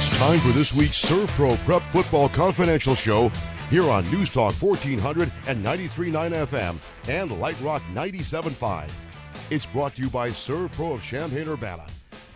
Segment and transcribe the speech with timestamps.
[0.00, 3.28] It's time for this week's ServPro Prep Football Confidential Show
[3.68, 6.76] here on News Talk 1400 and 93.9 FM
[7.06, 8.90] and Light Rock 97.5.
[9.50, 11.84] It's brought to you by ServPro of Champaign-Urbana,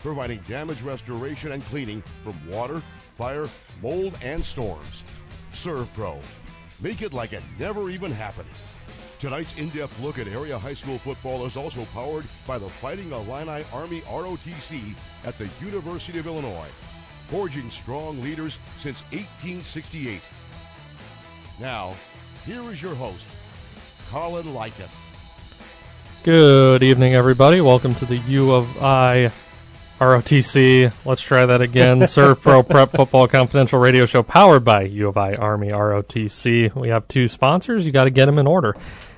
[0.01, 2.83] providing damage restoration and cleaning from water,
[3.17, 3.49] fire,
[3.81, 5.03] mold, and storms.
[5.53, 6.21] ServPro.
[6.83, 8.51] Make it like it never even happened.
[9.19, 13.65] Tonight's in-depth look at area high school football is also powered by the Fighting Illini
[13.73, 16.69] Army ROTC at the University of Illinois
[17.29, 20.21] forging strong leaders since 1868.
[21.61, 21.95] Now,
[22.45, 23.27] here is your host,
[24.11, 24.95] Colin Likas.
[26.23, 27.61] Good evening, everybody.
[27.61, 29.31] Welcome to the U of I
[30.01, 30.93] ROTC.
[31.05, 32.01] Let's try that again.
[32.01, 36.75] ServPro Prep Football Confidential Radio Show powered by U of I Army ROTC.
[36.75, 37.85] We have two sponsors.
[37.87, 38.77] You got to get them in order.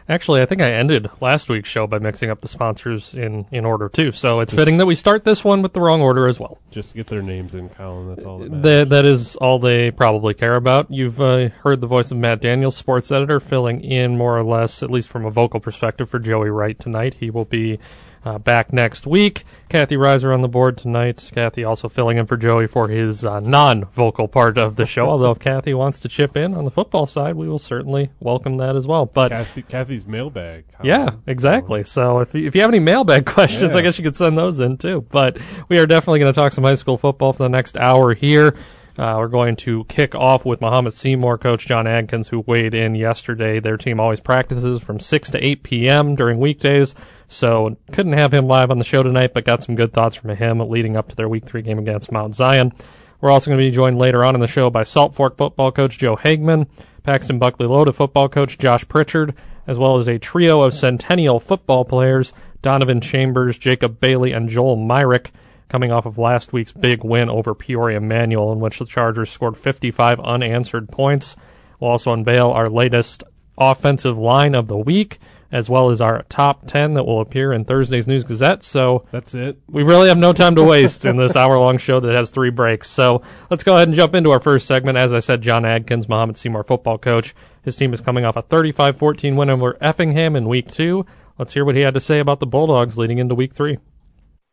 [0.08, 3.64] Actually, I think I ended last week's show by mixing up the sponsors in, in
[3.64, 4.12] order too.
[4.12, 6.58] So it's fitting that we start this one with the wrong order as well.
[6.70, 8.14] Just get their names in, Colin.
[8.14, 8.62] That's all that matters.
[8.62, 10.90] That, that is all they probably care about.
[10.92, 14.82] You've uh, heard the voice of Matt Daniels, sports editor, filling in more or less,
[14.82, 17.14] at least from a vocal perspective, for Joey Wright tonight.
[17.14, 17.80] He will be
[18.26, 19.44] uh, back next week.
[19.68, 21.30] Kathy Reiser on the board tonight.
[21.32, 25.08] Kathy also filling in for Joey for his uh, non-vocal part of the show.
[25.08, 28.56] Although if Kathy wants to chip in on the football side, we will certainly welcome
[28.58, 29.06] that as well.
[29.06, 30.64] But Kathy, Kathy's mailbag.
[30.72, 30.86] Colin.
[30.86, 31.84] yeah, exactly.
[31.84, 33.78] So if you, if you have any mailbag questions, Yeah.
[33.78, 35.06] I guess you could send those in too.
[35.10, 38.14] But we are definitely going to talk some high school football for the next hour
[38.14, 38.56] here.
[38.98, 42.94] Uh, we're going to kick off with Mahomet Seymour coach John Adkins, who weighed in
[42.94, 43.60] yesterday.
[43.60, 46.14] Their team always practices from 6 to 8 p.m.
[46.14, 46.94] during weekdays,
[47.28, 50.30] so couldn't have him live on the show tonight, but got some good thoughts from
[50.30, 52.72] him leading up to their week three game against Mount Zion.
[53.20, 55.72] We're also going to be joined later on in the show by Salt Fork football
[55.72, 56.66] coach Joe Hageman,
[57.02, 59.34] Paxton Buckley Loda football coach Josh Pritchard,
[59.66, 64.76] as well as a trio of Centennial football players Donovyn Chambers, Jacob Bailey, and Joel
[64.76, 65.32] Myrick,
[65.68, 69.56] coming off of last week's big win over Peoria Manual, in which the Chargers scored
[69.56, 71.36] 55 unanswered points.
[71.80, 73.24] We'll also unveil our latest
[73.58, 75.18] offensive line of the week,
[75.52, 78.62] as well as our top 10 that will appear in Thursday's News Gazette.
[78.62, 79.58] So That's it.
[79.68, 82.50] we really have no time to waste in this hour long show that has three
[82.50, 82.90] breaks.
[82.90, 84.98] So let's go ahead and jump into our first segment.
[84.98, 87.34] As I said, John Adkins, Mahomet Seymour football coach.
[87.62, 91.06] His team is coming off a 35 14 win over Effingham in week two.
[91.38, 93.78] Let's hear what he had to say about the Bulldogs leading into week three.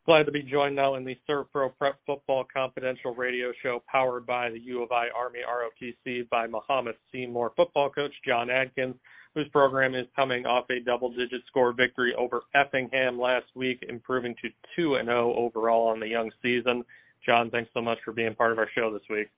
[0.06, 4.50] Glad to be joined now in the SERVPRO Prep Football Confidential radio show powered by
[4.50, 8.96] the U of I Army ROTC by Mahomet Seymour football coach John Adkins,
[9.34, 14.36] whose program is coming off a double digit score victory over Effingham last week, improving
[14.41, 16.84] to 2 and 0 overall on the young season.
[17.25, 19.30] John, thanks so much for being part of our show this week.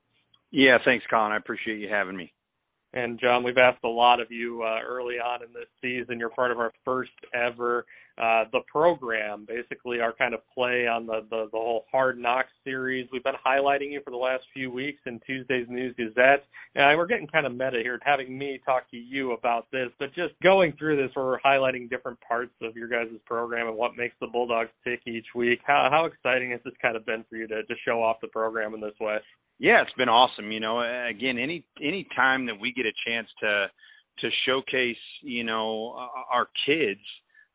[0.49, 1.31] Yeah, thanks, Colin.
[1.31, 2.33] I appreciate you having me.
[2.93, 6.17] And John, we've asked a lot of you uh, early on in this season.
[6.17, 7.85] You're part of our first ever
[8.17, 12.51] uh, the program, basically our kind of play on the, the the whole Hard Knocks
[12.63, 13.09] series.
[13.11, 16.45] We've been highlighting you for the last few weeks in Tuesday's News Gazette,
[16.75, 19.89] and we're getting kind of meta here, having me talk to you about this.
[19.99, 23.97] But just going through this, we're highlighting different parts of your guys' program and what
[23.97, 25.59] makes the Bulldogs tick each week.
[25.67, 28.29] How how exciting has this kind of been for you to to show off the
[28.29, 29.17] program in this way?
[29.59, 30.53] Yeah, it's been awesome.
[30.53, 33.67] You know, again, any any time that we get a chance to
[34.19, 37.01] to showcase, you know, our kids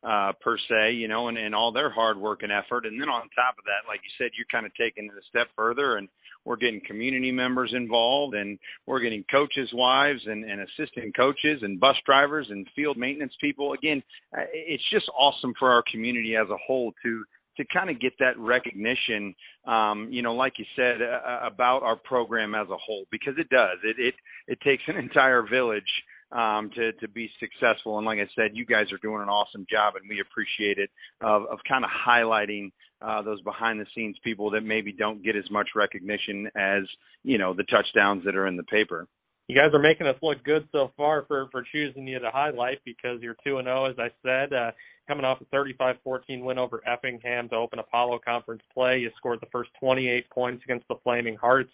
[0.03, 2.85] uh per se, you know, and, and all their hard work and effort.
[2.85, 5.25] And then on top of that, like you said, you're kind of taking it a
[5.29, 6.07] step further and
[6.45, 8.57] we're getting community members involved and
[8.87, 13.73] we're getting coaches' wives and, and assistant coaches and bus drivers and field maintenance people.
[13.73, 14.01] Again,
[14.35, 17.23] uh, it's just awesome for our community as a whole to
[17.57, 19.35] to kind of get that recognition,
[19.67, 23.49] um, you know, like you said, uh, about our program as a whole, because it
[23.49, 23.77] does.
[23.83, 24.15] It it
[24.47, 25.83] it takes an entire village
[26.31, 27.97] um, to to be successful.
[27.97, 30.89] And like I said, you guys are doing an awesome job, and we appreciate it
[31.21, 32.71] of of kind of highlighting
[33.01, 36.83] uh, those behind the scenes people that maybe don't get as much recognition as
[37.23, 39.07] you know the touchdowns that are in the paper.
[39.47, 42.79] You guys are making us look good so far for for choosing you to highlight
[42.85, 44.71] because you're two and zero, as I said, uh,
[45.07, 48.99] coming off a 35-14 win over Effingham to open Apollo Conference play.
[48.99, 51.71] You scored the first 28 points against the Flaming Hearts.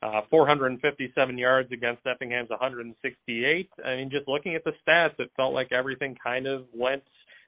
[0.00, 3.68] Uh, 457 yards against Effingham's 168.
[3.84, 7.02] I mean, just looking at the stats, it felt like everything kind of went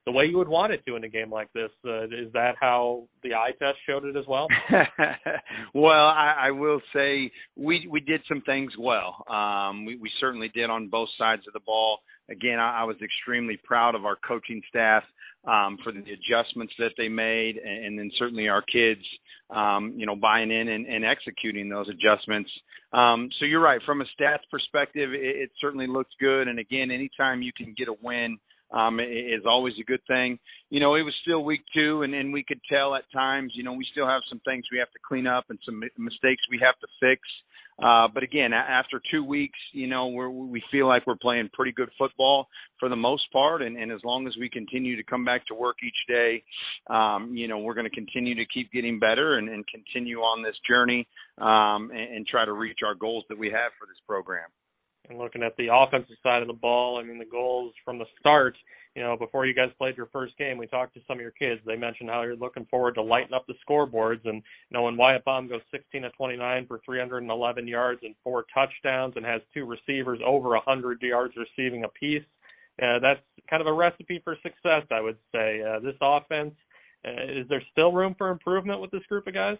[0.05, 1.69] the way you would want it to in a game like this.
[1.85, 4.47] Uh, is that how the eye test showed it as well?
[5.73, 9.23] well, I, I will say we we did some things well.
[9.29, 11.99] Um, we, we certainly did on both sides of the ball.
[12.29, 15.03] Again, I, I was extremely proud of our coaching staff
[15.45, 19.01] um, for the adjustments that they made, and, and then certainly our kids,
[19.51, 22.49] um, you know, buying in and, and executing those adjustments.
[22.93, 23.81] Um, so you're right.
[23.85, 26.47] From a stats perspective, it, it certainly looks good.
[26.47, 28.37] And again, anytime you can get a win
[28.71, 30.39] um, is always a good thing.
[30.69, 33.63] You know, it was still week two, and, and we could tell at times, you
[33.63, 36.59] know, we still have some things we have to clean up and some mistakes we
[36.63, 37.21] have to fix.
[37.81, 41.71] Uh, but again, after two weeks, you know, we're, we feel like we're playing pretty
[41.71, 42.47] good football
[42.79, 43.61] for the most part.
[43.61, 46.43] And, and as long as we continue to come back to work each day,
[46.89, 50.43] um, you know, we're going to continue to keep getting better and, and continue on
[50.43, 51.07] this journey
[51.39, 54.47] um, and, and try to reach our goals that we have for this program.
[55.09, 58.05] And looking at the offensive side of the ball, I mean, the goals from the
[58.19, 58.55] start–
[58.95, 61.31] you know, before you guys played your first game, we talked to some of your
[61.31, 61.61] kids.
[61.65, 64.25] They mentioned how you're looking forward to lighting up the scoreboards.
[64.25, 68.45] And, you know, when Wyatt Baum goes 16 to 29 for 311 yards and four
[68.53, 72.23] touchdowns and has two receivers over 100 yards receiving apiece,
[72.81, 75.61] uh, that's kind of a recipe for success, I would say.
[75.61, 76.53] Uh, this offense,
[77.05, 79.57] uh, is there still room for improvement with this group of guys?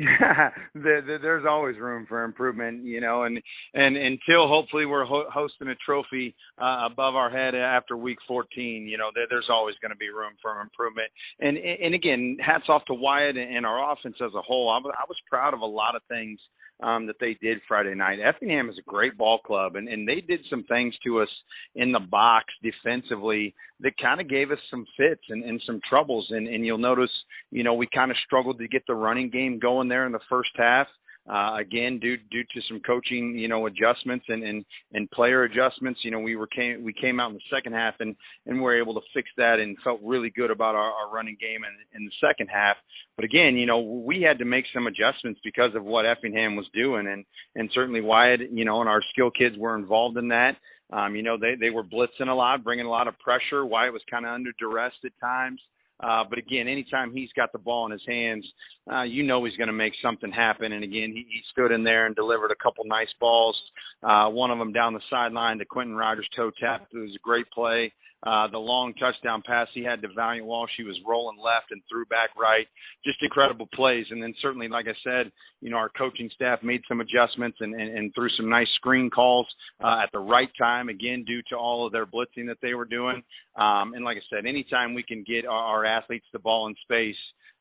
[0.74, 3.40] there's always room for improvement, you know, and
[3.74, 8.86] and until hopefully we're ho- hosting a trophy uh, above our head after week 14,
[8.86, 11.08] you know, there, there's always going to be room for improvement.
[11.40, 14.70] And and again, hats off to Wyatt and our offense as a whole.
[14.70, 16.38] I was I was proud of a lot of things
[16.82, 18.18] um, that they did Friday night.
[18.24, 21.28] Effingham is a great ball club, and, and they did some things to us
[21.74, 26.26] in the box defensively that kind of gave us some fits and, and some troubles.
[26.30, 27.10] And, and you'll notice,
[27.50, 30.20] you know, we kind of struggled to get the running game going there in the
[30.28, 30.86] first half.
[31.30, 36.00] Uh, again, due due to some coaching, you know, adjustments and and and player adjustments,
[36.02, 38.16] you know, we were came we came out in the second half and
[38.46, 41.36] and we were able to fix that and felt really good about our, our running
[41.40, 42.76] game in, in the second half.
[43.14, 46.66] But again, you know, we had to make some adjustments because of what Effingham was
[46.74, 47.24] doing, and
[47.54, 50.56] and certainly Wyatt, you know, and our skill kids were involved in that.
[50.92, 53.64] Um, you know, they they were blitzing a lot, bringing a lot of pressure.
[53.64, 55.60] Wyatt was kind of under duress at times.
[56.02, 58.46] Uh, but again, anytime he's got the ball in his hands,
[58.90, 60.72] uh, you know he's going to make something happen.
[60.72, 63.56] And again, he, he stood in there and delivered a couple nice balls.
[64.02, 66.86] Uh, one of them down the sideline to Quentin Rogers toe tap.
[66.92, 67.92] It was a great play.
[68.22, 71.80] Uh, the long touchdown pass he had to Valiant Walsh, he was rolling left and
[71.88, 72.66] threw back right.
[73.02, 74.04] Just incredible plays.
[74.10, 75.32] And then certainly, like I said,
[75.62, 79.08] you know, our coaching staff made some adjustments and, and, and threw some nice screen
[79.08, 79.46] calls
[79.82, 82.84] uh, at the right time, again, due to all of their blitzing that they were
[82.84, 83.22] doing.
[83.56, 86.74] Um, and like I said, anytime we can get our, our athletes the ball in
[86.82, 87.16] space,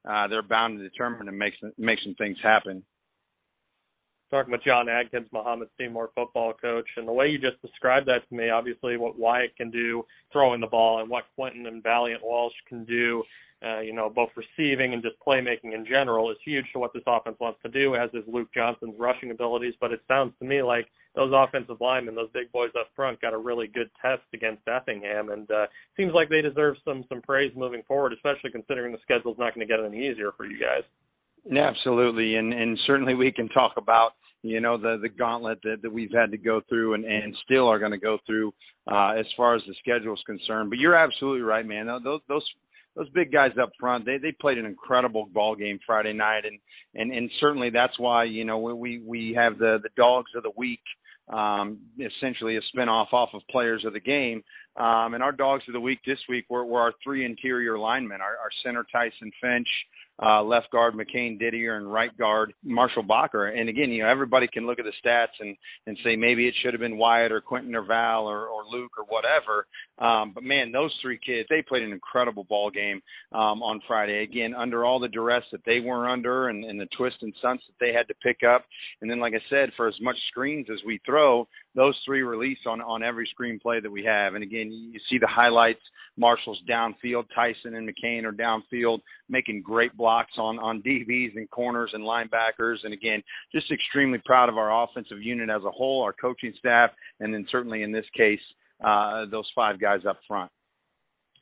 [0.09, 2.83] uh, they're bound to determine and make some, make some things happen
[4.29, 8.27] talking with John Adkins, Mahomet Seymour football coach, and the way you just described that
[8.29, 12.23] to me, obviously what Wyatt can do throwing the ball and what Quentin and Valiant
[12.23, 13.23] Walsh can do,
[13.65, 17.03] uh, you know, both receiving and just playmaking in general is huge to what this
[17.07, 19.73] offense wants to do, as is Luke Johnson's rushing abilities.
[19.81, 23.33] But it sounds to me like those offensive linemen, those big boys up front, got
[23.33, 25.65] a really good test against Effingham, and uh,
[25.97, 29.67] seems like they deserve some some praise moving forward, especially considering the schedule's not going
[29.67, 30.83] to get any easier for you guys.
[31.55, 35.91] Absolutely, and and certainly we can talk about you know the the gauntlet that, that
[35.91, 38.53] we've had to go through and and still are going to go through
[38.91, 40.69] uh, as far as the schedule is concerned.
[40.69, 41.87] But you're absolutely right, man.
[42.03, 42.45] Those those
[42.95, 46.59] those big guys up front, they they played an incredible ball game Friday night, and
[46.95, 50.51] and and certainly that's why you know we we have the the dogs of the
[50.55, 50.81] week
[51.29, 54.43] um, essentially a spinoff off of players of the game.
[54.77, 58.21] Um, and our dogs of the week this week were, were our three interior linemen,
[58.21, 59.67] our, our center Tyson Finch,
[60.21, 63.57] uh, left guard McCain Didier and right guard Marshall Bacher.
[63.57, 65.55] And again, you know, everybody can look at the stats and,
[65.87, 68.91] and say maybe it should have been Wyatt or Quentin or Val or, or Luke
[68.97, 69.65] or whatever.
[69.97, 73.01] Um, but man, those three kids, they played an incredible ball game
[73.31, 74.23] um, on Friday.
[74.23, 77.63] Again, under all the duress that they were under and, and the twists and stunts
[77.67, 78.65] that they had to pick up.
[79.01, 82.57] And then, like I said, for as much screens as we throw, those three release
[82.67, 84.33] on, on every screenplay that we have.
[84.33, 85.81] And again, you see the highlights.
[86.17, 87.25] Marshall's downfield.
[87.33, 88.99] Tyson and McCain are downfield,
[89.29, 92.77] making great blocks on on DBs and corners and linebackers.
[92.83, 93.23] And again,
[93.53, 97.45] just extremely proud of our offensive unit as a whole, our coaching staff, and then
[97.51, 98.41] certainly in this case,
[98.83, 100.51] uh, those five guys up front.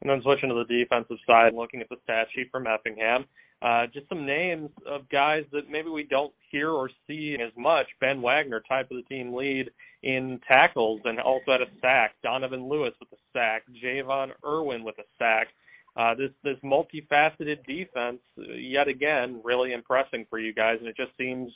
[0.02, 3.26] And then switching to the defensive side, looking at the stat sheet from Effingham,
[3.62, 7.88] uh, just some names of guys that maybe we don't hear or see as much.
[8.00, 9.72] Ben Wagner tied for the team lead
[10.04, 12.14] in tackles and also had a sack.
[12.22, 13.64] Donovan Lewis with a sack.
[13.84, 15.48] Javon Irwin with a sack.
[15.96, 21.12] Uh, this this multifaceted defense, yet again, really impressing for you guys, and it just
[21.18, 21.52] seems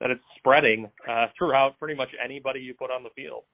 [0.00, 3.44] that it's spreading uh, throughout pretty much anybody you put on the field.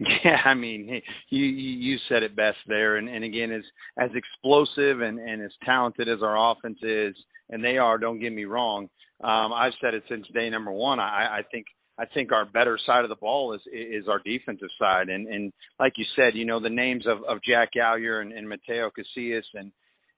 [0.24, 3.62] Yeah, I mean, you you said it best there, and and again, as
[3.98, 7.14] as explosive and and as talented as our offense is,
[7.50, 7.98] and they are.
[7.98, 8.88] Don't get me wrong.
[9.22, 11.00] Um, I've said it since day number one.
[11.00, 11.66] I, I think
[11.98, 15.52] I think our better side of the ball is is our defensive side, and and
[15.78, 19.42] like you said, you know the names of of Jack Allier and, and Mateo Casillas
[19.54, 19.70] and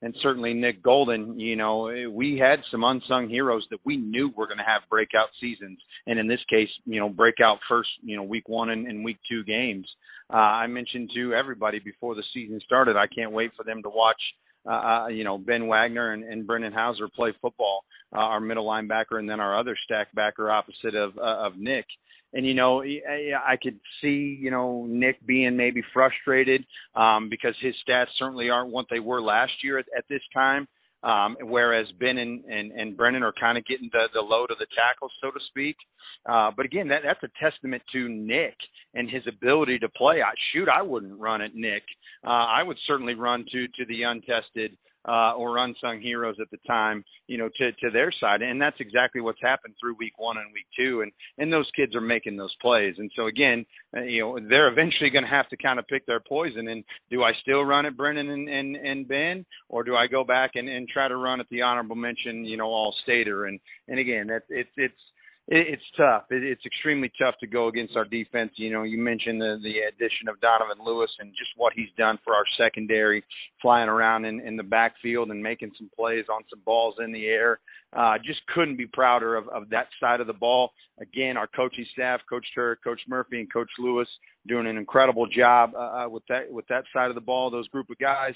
[0.02, 4.46] and certainly Nick Golden, you know, we had some unsung heroes that we knew were
[4.46, 8.22] going to have breakout seasons, and in this case, you know, breakout first, you know,
[8.24, 9.88] week one and, and week two games.
[10.32, 13.88] Uh, I mentioned to everybody before the season started, I can't wait for them to
[13.88, 14.20] watch,
[14.66, 18.66] uh, uh, you know, Ben Wagner and, and Brennan Hauser play football, uh, our middle
[18.66, 21.86] linebacker, and then our other stack backer opposite of uh, of Nick.
[22.34, 26.64] And you know, I could see you know Nick being maybe frustrated
[26.94, 30.66] um, because his stats certainly aren't what they were last year at, at this time.
[31.02, 34.58] Um, whereas Ben and, and, and Brennan are kind of getting the, the load of
[34.58, 35.76] the tackles, so to speak.
[36.28, 38.54] Uh, but again, that, that's a testament to Nick
[38.94, 40.22] and his ability to play.
[40.22, 41.82] I, shoot, I wouldn't run at Nick.
[42.24, 46.58] Uh, I would certainly run to to the untested uh, or unsung heroes at the
[46.66, 50.36] time, you know, to to their side, and that's exactly what's happened through week one
[50.36, 53.64] and week two, and and those kids are making those plays, and so again,
[53.96, 56.68] uh, you know, they're eventually going to have to kind of pick their poison.
[56.68, 60.24] And do I still run at Brennan and and, and Ben, or do I go
[60.24, 63.46] back and and try to run at the honorable mention, you know, all stater?
[63.46, 64.94] And and again, that's it's it's
[65.48, 66.24] it's tough.
[66.30, 68.52] it's extremely tough to go against our defense.
[68.56, 72.18] You know, you mentioned the the addition of Donovan Lewis and just what he's done
[72.24, 73.24] for our secondary,
[73.60, 77.26] flying around in, in the backfield and making some plays on some balls in the
[77.26, 77.58] air.
[77.92, 80.70] Uh, just couldn't be prouder of, of that side of the ball.
[81.00, 84.08] Again, our coaching staff, Coach Turk, Coach Murphy, and Coach Lewis,
[84.46, 87.50] doing an incredible job uh, uh, with that with that side of the ball.
[87.50, 88.34] Those group of guys,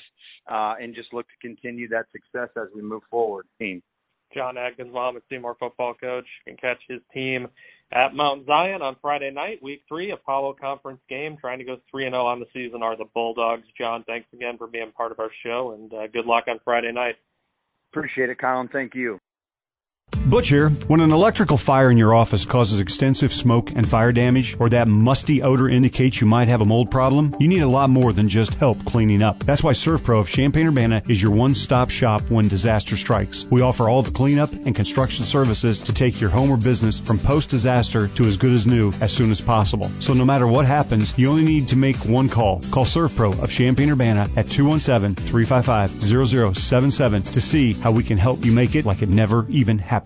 [0.50, 3.46] uh, and just look to continue that success as we move forward.
[3.60, 3.80] Team.
[4.34, 6.26] John Mahomet Seymour football coach.
[6.46, 7.48] You can catch his team
[7.92, 11.36] at Mount Zion on Friday night, week three, Apollo Conference game.
[11.40, 13.64] Trying to go 3 and 0 on the season are the Bulldogs.
[13.78, 16.92] John, thanks again for being part of our show, and uh, good luck on Friday
[16.92, 17.14] night.
[17.92, 18.68] Appreciate it, Colin.
[18.72, 19.18] Thank you.
[20.26, 24.68] Butcher, when an electrical fire in your office causes extensive smoke and fire damage, or
[24.68, 28.12] that musty odor indicates you might have a mold problem, you need a lot more
[28.12, 29.38] than just help cleaning up.
[29.44, 33.46] That's why ServPro of Champaign-Urbana is your one-stop shop when disaster strikes.
[33.50, 37.20] We offer all the cleanup and construction services to take your home or business from
[37.20, 39.88] post-disaster to as good as new as soon as possible.
[40.00, 42.62] So no matter what happens, you only need to make one call.
[42.72, 48.84] Call ServPro of Champaign-Urbana at 217-355-0077 to see how we can help you make it
[48.84, 50.05] like it never even happened.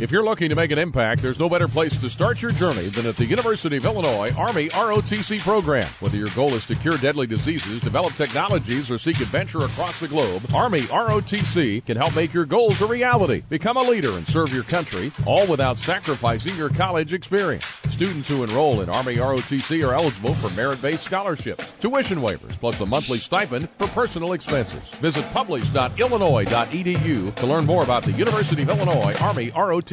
[0.00, 2.86] If you're looking to make an impact, there's no better place to start your journey
[2.86, 5.86] than at the University of Illinois Army ROTC program.
[6.00, 10.08] Whether your goal is to cure deadly diseases, develop technologies, or seek adventure across the
[10.08, 13.42] globe, Army ROTC can help make your goals a reality.
[13.50, 17.66] Become a leader and serve your country, all without sacrificing your college experience.
[17.90, 22.86] Students who enroll in Army ROTC are eligible for merit-based scholarships, tuition waivers, plus a
[22.86, 24.88] monthly stipend for personal expenses.
[25.02, 29.89] Visit publish.illinois.edu to learn more about the University of Illinois Army ROTC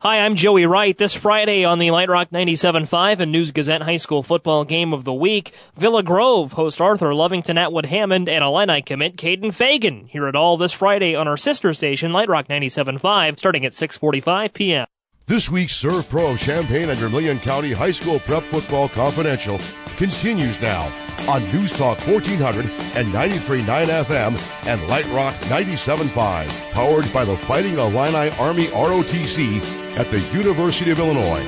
[0.00, 0.96] Hi, I'm Joey Wright.
[0.96, 5.04] This Friday on the Light Rock 97.5 and News Gazette High School football game of
[5.04, 10.06] the week, Villa Grove host Arthur Lovington Atwood Hammond and Illini commit Kaden Feagin.
[10.08, 14.52] Hear it all this Friday on our sister station, Light Rock 97.5, starting at 6.45
[14.52, 14.86] p.m.
[15.28, 19.58] This week's ServPro Champaign and Vermilion County High School Prep Football Confidential
[19.96, 20.84] continues now
[21.28, 22.64] on News Talk 1400
[22.94, 23.64] and 93.9
[24.04, 30.92] FM and Light Rock 97.5, powered by the Fighting Illini Army ROTC at the University
[30.92, 31.44] of Illinois.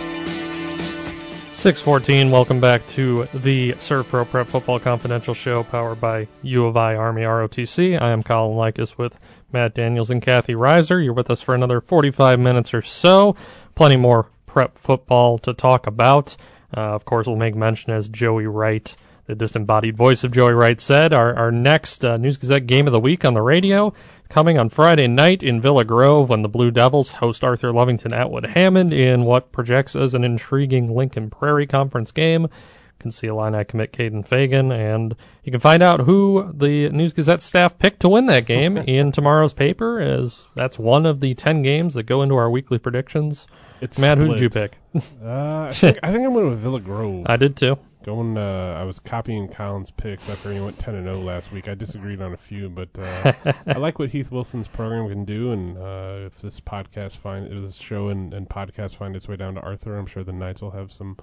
[1.53, 6.97] 614, welcome back to the ServPro Prep Football Confidential Show powered by U of I
[6.97, 8.01] Army ROTC.
[8.01, 9.19] I am Colin Likas with
[9.53, 11.03] Matt Daniels and Kathy Reiser.
[11.03, 13.35] You're with us for another 45 minutes or so.
[13.79, 16.37] Plenty more prep football to talk about.
[16.77, 20.81] Uh, of course, we'll make mention as Joey Wright the disembodied voice of Joey Wright
[20.81, 23.93] said, our, our next uh, News Gazette game of the week on the radio
[24.29, 28.47] coming on Friday night in Villa Grove when the Blue Devils host Arthur Lovington Atwood
[28.47, 32.43] Hammond in what projects as an intriguing Lincoln Prairie Conference game.
[32.43, 37.13] You can see Illini commit Kaden Feagin, and you can find out who the News
[37.13, 41.35] Gazette staff picked to win that game in tomorrow's paper, as that's one of the
[41.35, 43.47] 10 games that go into our weekly predictions.
[43.81, 44.79] It's Matt, who did you pick?
[44.95, 47.27] uh, I, think, I think I'm going with Villa Grove.
[47.27, 47.79] I did too.
[48.05, 51.53] Going, uh, I was copying Colin's picks after he went ten and zero oh last
[51.53, 51.69] week.
[51.69, 53.33] I disagreed on a few, but uh,
[53.67, 55.53] I like what Heath Wilson's program can do.
[55.53, 59.37] And uh, if this podcast find if this show and, and podcast find its way
[59.37, 61.17] down to Arthur, I'm sure the Knights will have some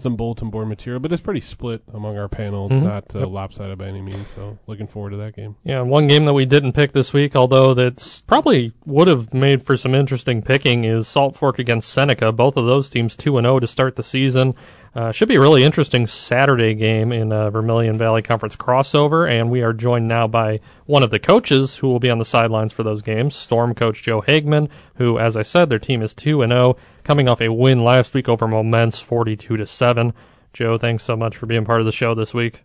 [0.00, 2.66] some bulletin board material, but it's pretty split among our panel.
[2.66, 2.86] It's mm-hmm.
[2.86, 3.28] not uh, yep.
[3.28, 5.56] lopsided by any means, so looking forward to that game.
[5.64, 9.62] Yeah, one game that we didn't pick this week, although that's probably would have made
[9.62, 12.32] for some interesting picking, is Salt Fork against Seneca.
[12.32, 14.54] Both of those teams two and zero oh to start the season.
[14.92, 19.48] Uh, should be a really interesting Saturday game in uh, Vermilion Valley Conference crossover, and
[19.48, 22.72] we are joined now by one of the coaches who will be on the sidelines
[22.72, 26.42] for those games, Storm coach Joe Hageman, who, as I said, their team is two
[26.42, 26.76] and zero, oh,
[27.10, 30.14] coming off a win last week over Momence, forty-two to seven.
[30.52, 32.62] Joe, thanks so much for being part of the show this week.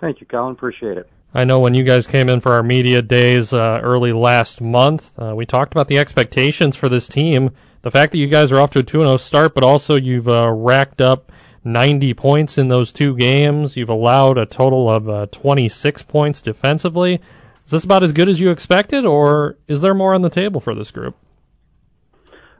[0.00, 0.52] Thank you, Colin.
[0.52, 1.10] Appreciate it.
[1.34, 5.12] I know when you guys came in for our media days uh, early last month,
[5.18, 7.50] uh, we talked about the expectations for this team
[7.82, 10.26] the fact that you guys are off to a 2 0 start, but also you've
[10.26, 11.30] uh, racked up
[11.64, 13.76] 90 points in those two games.
[13.76, 17.20] You've allowed a total of uh, 26 points defensively.
[17.66, 20.60] Is this about as good as you expected, or is there more on the table
[20.62, 21.14] for this group?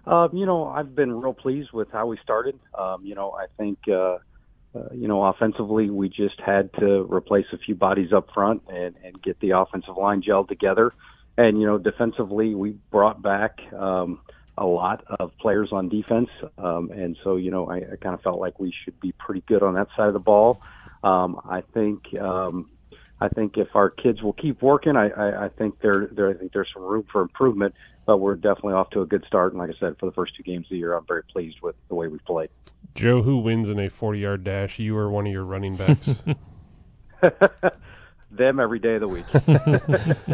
[0.09, 2.59] Uh, you know, I've been real pleased with how we started.
[2.77, 4.17] Um, you know, I think, uh,
[4.75, 8.95] uh, you know, offensively, we just had to replace a few bodies up front and,
[9.05, 10.95] and get the offensive line gelled together.
[11.37, 14.21] And, you know, defensively, we brought back um,
[14.57, 16.31] a lot of players on defense.
[16.57, 19.43] Um, and so, you know, I, I kind of felt like we should be pretty
[19.47, 20.63] good on that side of the ball.
[21.05, 22.71] Um, I think, um,
[23.21, 26.35] I think if our kids will keep working, I, I, I think there, there, I
[26.35, 27.75] think there's some room for improvement.
[28.07, 29.53] But we're definitely off to a good start.
[29.53, 31.61] And like I said, for the first two games of the year, I'm very pleased
[31.61, 32.49] with the way we played.
[32.95, 34.79] Joe, who wins in a 40-yard dash?
[34.79, 36.23] You or one of your running backs?
[38.31, 39.25] Them every day of the week.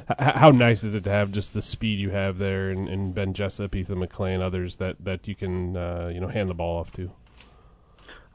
[0.19, 3.35] How nice is it to have just the speed you have there, and, and Ben
[3.35, 6.91] Jessup, Ethan McClain, others that that you can uh, you know hand the ball off
[6.93, 7.12] to?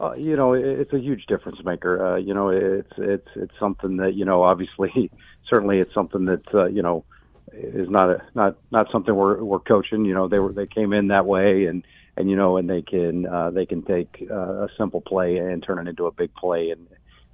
[0.00, 2.14] Uh, you know, it's a huge difference maker.
[2.14, 5.10] Uh, you know, it's it's it's something that you know, obviously,
[5.48, 7.04] certainly, it's something that uh, you know
[7.52, 10.06] is not a not not something we're we're coaching.
[10.06, 11.84] You know, they were they came in that way, and
[12.16, 15.62] and you know, and they can uh, they can take uh, a simple play and
[15.62, 16.70] turn it into a big play.
[16.70, 16.86] And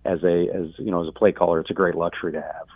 [0.05, 2.67] as a as you know, as a play caller, it's a great luxury to have.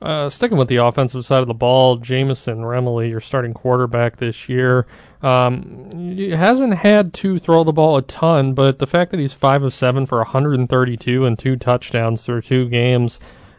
[0.00, 4.48] Uh, sticking with the offensive side of the ball, Jamison Remily, your starting quarterback this
[4.48, 4.86] year,
[5.22, 5.90] um,
[6.30, 9.72] hasn't had to throw the ball a ton, but the fact that he's five of
[9.72, 13.18] seven for 132 and two touchdowns through two games,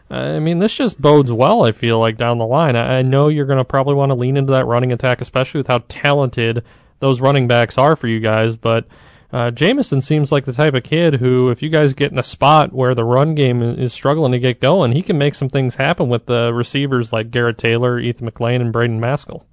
[0.10, 1.66] I mean, this just bodes well.
[1.66, 2.78] I feel like down the line.
[2.78, 5.60] I, I know you're going to probably want to lean into that running attack, especially
[5.60, 6.64] with how talented
[7.02, 8.88] those running backs are for you guys, but.
[9.32, 12.24] Uh, Jamison seems like the type of kid who, if you guys get in a
[12.24, 15.76] spot where the run game is struggling to get going, he can make some things
[15.76, 19.46] happen with the receivers like Garrett Taylor, Ethan McLean, and Braden Maskell.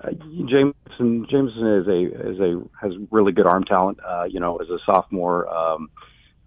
[0.00, 3.98] Uh, Jameson Jameson is a is a has really good arm talent.
[4.04, 5.90] Uh, you know, as a sophomore, um,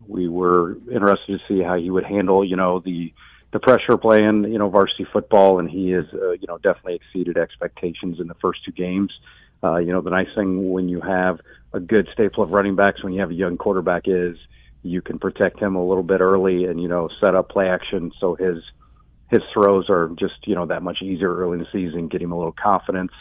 [0.05, 3.13] we were interested to see how he would handle you know the
[3.53, 7.37] the pressure playing you know varsity football, and he has uh, you know definitely exceeded
[7.37, 9.13] expectations in the first two games.
[9.13, 11.39] Uh, you know, the nice thing when you have
[11.73, 14.37] a good staple of running backs, when you have a young quarterback, is
[14.83, 18.11] you can protect him a little bit early and you know set up play action
[18.19, 18.57] so his
[19.31, 22.31] his throws are just you know that much easier early in the season, get him
[22.31, 23.11] a little confidence.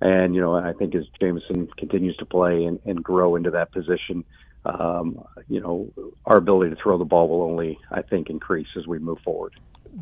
[0.00, 3.70] And you know, I think as Jameson continues to play and, and grow into that
[3.70, 4.24] position,
[4.64, 5.92] um, you know,
[6.26, 9.54] our ability to throw the ball will only, I think, increase as we move forward.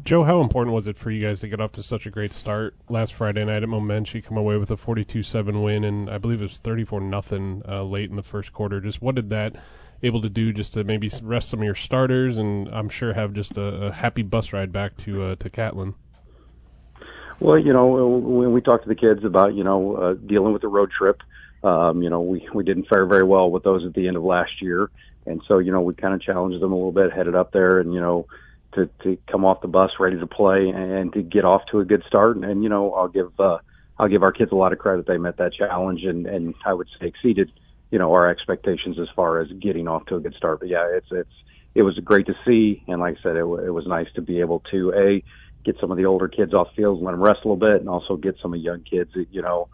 [0.05, 2.33] Joe, how important was it for you guys to get off to such a great
[2.33, 6.41] start last Friday night at Momenchi, come away with a 42-7 win, and I believe
[6.41, 8.81] it was 34 nothing uh, late in the first quarter.
[8.81, 9.57] Just what did that
[10.03, 13.33] able to do just to maybe rest some of your starters, and I'm sure have
[13.33, 15.95] just a, a happy bus ride back to uh, to Catlin.
[17.41, 20.63] Well, you know, when we talked to the kids about you know uh, dealing with
[20.63, 21.21] the road trip,
[21.65, 24.23] um, you know, we we didn't fare very well with those at the end of
[24.23, 24.89] last year,
[25.27, 27.81] and so you know we kind of challenged them a little bit, headed up there,
[27.81, 28.27] and you know
[28.75, 31.85] to to come off the bus ready to play and to get off to a
[31.85, 32.37] good start.
[32.37, 33.59] And, and you know, I'll give uh,
[33.99, 35.07] I'll give our kids a lot of credit.
[35.07, 37.53] They met that challenge and and I would say exceeded
[37.91, 40.61] you know our expectations as far as getting off to a good start.
[40.61, 41.33] But yeah, it's it's
[41.75, 44.41] it was great to see, and like I said, it, it was nice to be
[44.41, 45.23] able to a
[45.65, 47.89] get some of the older kids off field, let them rest a little bit, and
[47.89, 49.69] also get some of the young kids that you know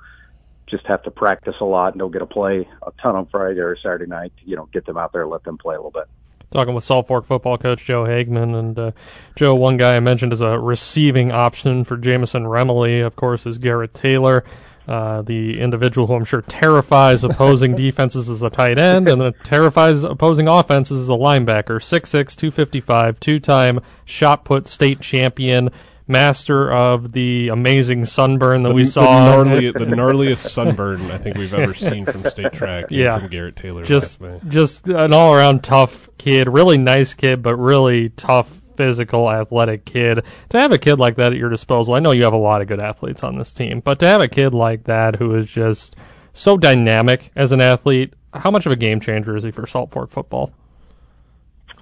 [0.66, 3.61] just have to practice a lot and don't get to play a ton on Friday
[3.61, 4.32] or Saturday night.
[4.44, 6.09] You know, get them out there, let them play a little bit
[6.50, 8.59] talking with Salt Fork football coach Joe Hageman.
[8.59, 8.90] And uh,
[9.35, 13.59] Joe, one guy I mentioned as a receiving option for Jamison Remily, of course, is
[13.59, 14.44] Garrett Taylor.
[14.88, 19.32] Uh, the individual who I'm sure terrifies opposing defenses as a tight end and then
[19.42, 21.80] terrifies opposing offenses as a linebacker.
[21.80, 25.70] 6'6, 255, two time shot put state champion
[26.09, 29.05] master of the amazing sunburn that the, we saw.
[29.05, 32.87] The, gnarly, the gnarliest sunburn I think we've ever seen from state track.
[32.90, 33.85] Yeah, from Garrett Taylor.
[33.85, 39.85] Just, just an all around tough kid, really nice kid, but really tough, physical, athletic
[39.85, 40.25] kid.
[40.51, 42.62] To have a kid like that at your disposal, I know you have a lot
[42.62, 45.47] of good athletes on this team, but to have a kid like that who is
[45.47, 45.97] just
[46.33, 49.90] so dynamic as an athlete, how much of a game changer is he for Salt
[49.90, 50.53] Fork football?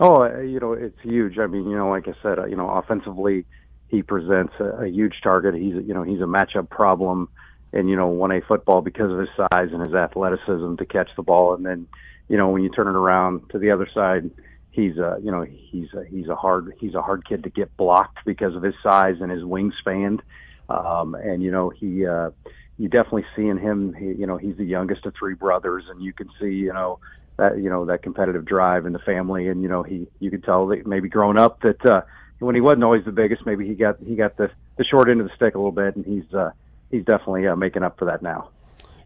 [0.00, 1.38] Oh, uh, you know, it's huge.
[1.38, 3.44] I mean, you know, like I said, uh, you know, offensively
[3.94, 5.54] he presents a, a huge target.
[5.54, 7.28] He's you know he's a matchup problem,
[7.72, 11.10] and you know one A football because of his size and his athleticism to catch
[11.16, 11.54] the ball.
[11.54, 11.86] And then
[12.28, 14.30] you know when you turn it around to the other side,
[14.70, 17.74] he's a you know he's a, he's a hard he's a hard kid to get
[17.76, 20.20] blocked because of his size and his wingspan.
[20.68, 22.30] Um, and you know he uh,
[22.78, 26.02] you definitely see in him he, you know he's the youngest of three brothers, and
[26.02, 26.98] you can see you know
[27.36, 30.42] that you know that competitive drive in the family, and you know he you could
[30.42, 31.86] tell that maybe growing up that.
[31.86, 32.02] uh
[32.38, 35.20] when he wasn't always the biggest, maybe he got he got the the short end
[35.20, 36.50] of the stick a little bit, and he's uh,
[36.90, 38.50] he's definitely uh, making up for that now.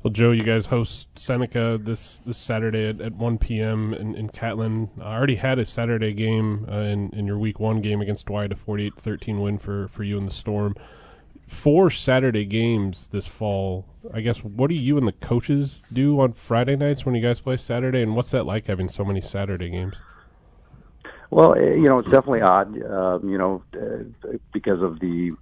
[0.03, 3.93] Well, Joe, you guys host Seneca this, this Saturday at, at 1 p.m.
[3.93, 4.91] in, in Catlin.
[5.01, 8.53] I already had a Saturday game uh, in, in your week one game against Dwight,
[8.53, 10.77] a 48 13 win for, for you in the Storm.
[11.49, 13.87] Four Saturday games this fall.
[14.14, 17.41] I guess, what do you and the coaches do on Friday nights when you guys
[17.41, 19.97] play Saturday, and what's that like having so many Saturday games?
[21.31, 25.33] Well, eh, you know, it's definitely odd, uh, you know, uh, because of the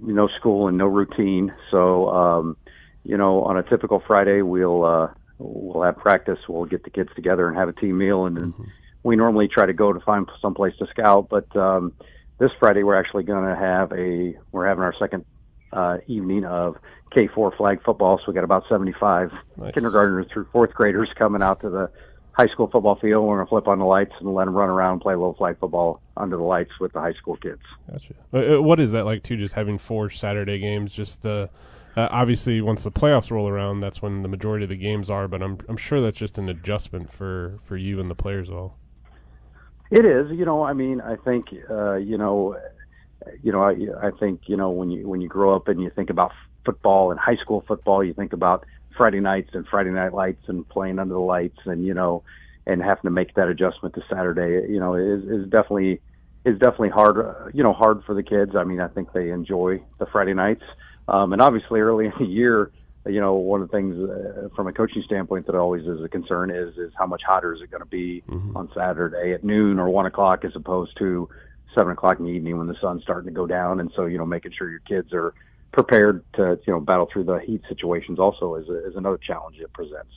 [0.00, 1.52] no school and no routine.
[1.70, 2.56] So, um,
[3.04, 6.38] you know, on a typical Friday, we'll uh, we'll have practice.
[6.48, 8.64] We'll get the kids together and have a team meal, and mm-hmm.
[9.02, 11.28] we normally try to go to find some place to scout.
[11.28, 11.94] But um,
[12.38, 15.24] this Friday, we're actually going to have a we're having our second
[15.72, 16.76] uh, evening of
[17.16, 18.18] K4 flag football.
[18.18, 19.74] So we got about 75 nice.
[19.74, 21.90] kindergartners through fourth graders coming out to the
[22.32, 23.24] high school football field.
[23.24, 25.16] We're going to flip on the lights and let them run around and play a
[25.16, 27.62] little flag football under the lights with the high school kids.
[27.90, 28.14] Gotcha.
[28.32, 29.36] Uh, uh, what is that like too?
[29.36, 31.50] Just having four Saturday games, just the.
[31.94, 35.28] Uh, obviously, once the playoffs roll around, that's when the majority of the games are.
[35.28, 38.78] But I'm I'm sure that's just an adjustment for for you and the players all.
[39.90, 40.62] It is, you know.
[40.62, 42.56] I mean, I think, uh, you know,
[43.42, 45.90] you know, I, I think, you know, when you when you grow up and you
[45.90, 46.32] think about
[46.64, 48.64] football and high school football, you think about
[48.96, 52.22] Friday nights and Friday night lights and playing under the lights and you know
[52.66, 56.00] and having to make that adjustment to Saturday you know is is definitely
[56.44, 58.56] is definitely hard you know hard for the kids.
[58.56, 60.64] I mean I think they enjoy the Friday nights.
[61.08, 62.70] Um and obviously early in the year
[63.06, 66.08] you know one of the things uh, from a coaching standpoint that always is a
[66.08, 68.56] concern is is how much hotter is it going to be mm-hmm.
[68.56, 71.28] on Saturday at noon or one o'clock as opposed to
[71.74, 73.80] seven o'clock in the evening when the sun's starting to go down.
[73.80, 75.34] And so you know making sure your kids are
[75.72, 79.58] prepared to you know battle through the heat situations also is, a, is another challenge
[79.58, 80.12] it presents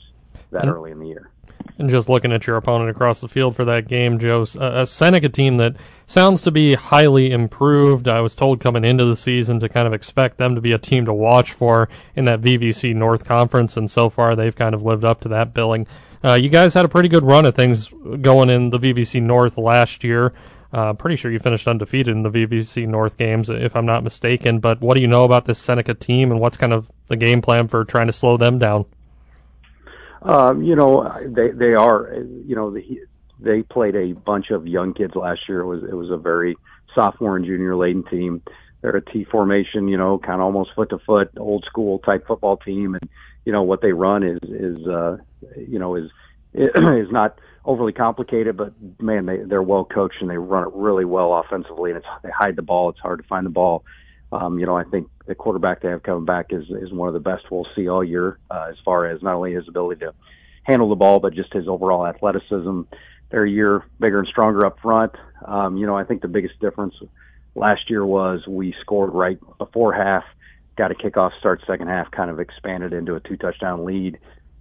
[0.50, 1.30] that and, early in the year.
[1.78, 4.86] And just looking at your opponent across the field for that game, Joe's a, a
[4.86, 8.08] Seneca team that sounds to be highly improved.
[8.08, 10.78] I was told coming into the season to kind of expect them to be a
[10.78, 14.82] team to watch for in that VVC North Conference, and so far they've kind of
[14.82, 15.86] lived up to that billing.
[16.24, 17.88] Uh, you guys had a pretty good run of things
[18.20, 20.32] going in the VVC North last year.
[20.72, 24.58] Uh, pretty sure you finished undefeated in the VVC North games, if I'm not mistaken.
[24.58, 27.40] But what do you know about this Seneca team, and what's kind of the game
[27.40, 28.84] plan for trying to slow them down?
[30.22, 32.12] Um, you know, they they are.
[32.14, 33.02] You know, the,
[33.38, 35.60] they played a bunch of young kids last year.
[35.60, 36.56] It was it was a very
[36.94, 38.42] sophomore and junior laden team.
[38.82, 42.26] They're a T formation, you know, kind of almost foot to foot, old school type
[42.26, 43.08] football team, and
[43.44, 45.18] you know what they run is is uh,
[45.56, 46.10] you know is
[46.54, 51.04] is not overly complicated, but man, they they're well coached and they run it really
[51.04, 52.90] well offensively, and it's they hide the ball.
[52.90, 53.84] It's hard to find the ball.
[54.32, 57.14] Um, you know, I think the quarterback they have coming back is is one of
[57.14, 60.14] the best we'll see all year, uh, as far as not only his ability to
[60.62, 62.82] handle the ball, but just his overall athleticism.
[63.30, 65.12] They're a year bigger and stronger up front.
[65.44, 66.94] Um, you know, I think the biggest difference
[67.54, 70.24] last year was we scored right before half,
[70.76, 74.18] got a kickoff start second half, kind of expanded into a two touchdown lead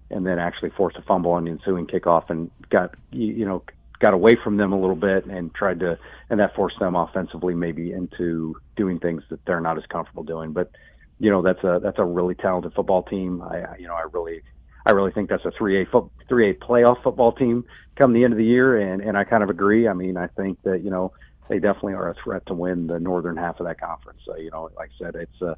[0.09, 3.63] and then actually forced a fumble on the ensuing kickoff and got you know
[3.99, 5.97] got away from them a little bit and tried to
[6.29, 10.51] and that forced them offensively maybe into doing things that they're not as comfortable doing.
[10.51, 10.71] But
[11.19, 13.41] you know that's a that's a really talented football team.
[13.41, 14.41] I you know i really
[14.85, 17.63] i really think that's a 3a foot 3a playoff football team
[17.95, 18.77] come the end of the year.
[18.77, 19.87] And and i kind of agree.
[19.87, 21.13] I mean i think that you know
[21.47, 24.19] they definitely are a threat to win the northern half of that conference.
[24.25, 25.57] So you know like i said it's a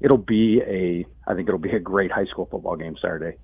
[0.00, 3.36] it'll be a i think it'll be a great high school football game saturday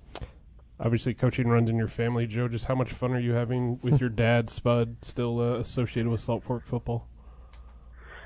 [0.79, 2.47] obviously coaching runs in your family, Joe.
[2.47, 6.21] Just how much fun are you having with your dad, Spud, still uh, associated with
[6.21, 7.07] Salt Fork football?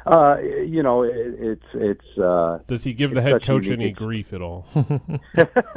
[0.06, 2.18] Uh, you know, it, it's it's.
[2.18, 4.68] Uh, Does he give the head coach any grief at all?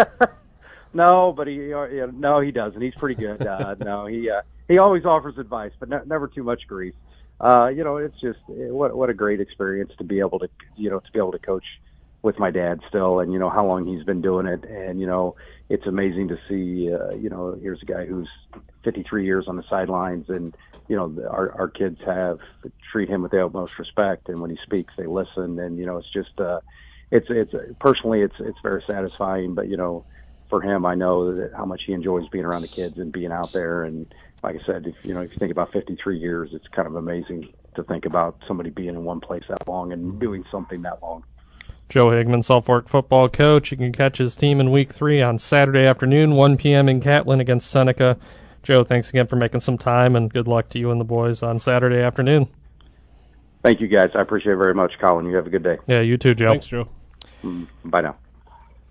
[0.92, 2.80] no, but he uh, no, he doesn't.
[2.80, 3.46] He's pretty good.
[3.46, 6.94] Uh, no, he uh, he always offers advice, but ne- never too much grief.
[7.40, 10.90] Uh, you know, it's just what what a great experience to be able to you
[10.90, 11.64] know to be able to coach
[12.26, 15.06] with my dad still, and you know how long he's been doing it, and you
[15.06, 15.36] know
[15.68, 16.92] it's amazing to see.
[16.92, 18.28] Uh, you know, here's a guy who's
[18.82, 20.52] 53 years on the sidelines, and
[20.88, 22.40] you know our our kids have
[22.90, 25.98] treat him with the utmost respect, and when he speaks, they listen, and you know
[25.98, 26.58] it's just uh,
[27.12, 30.04] it's it's personally it's it's very satisfying, but you know
[30.50, 33.30] for him, I know that how much he enjoys being around the kids and being
[33.30, 34.12] out there, and
[34.42, 36.96] like I said, if you know if you think about 53 years, it's kind of
[36.96, 41.00] amazing to think about somebody being in one place that long and doing something that
[41.00, 41.22] long.
[41.88, 43.70] Joe Hageman, Salt Fork football coach.
[43.70, 46.88] You can catch his team in week three on Saturday afternoon, 1 p.m.
[46.88, 48.16] in Catlin against Seneca.
[48.62, 51.42] Joe, thanks again for making some time, and good luck to you and the boys
[51.42, 52.48] on Saturday afternoon.
[53.62, 54.10] Thank you, guys.
[54.14, 55.26] I appreciate it very much, Colin.
[55.26, 55.78] You have a good day.
[55.86, 56.50] Yeah, you too, Joe.
[56.50, 56.88] Thanks, Joe.
[57.44, 58.16] Mm, bye now.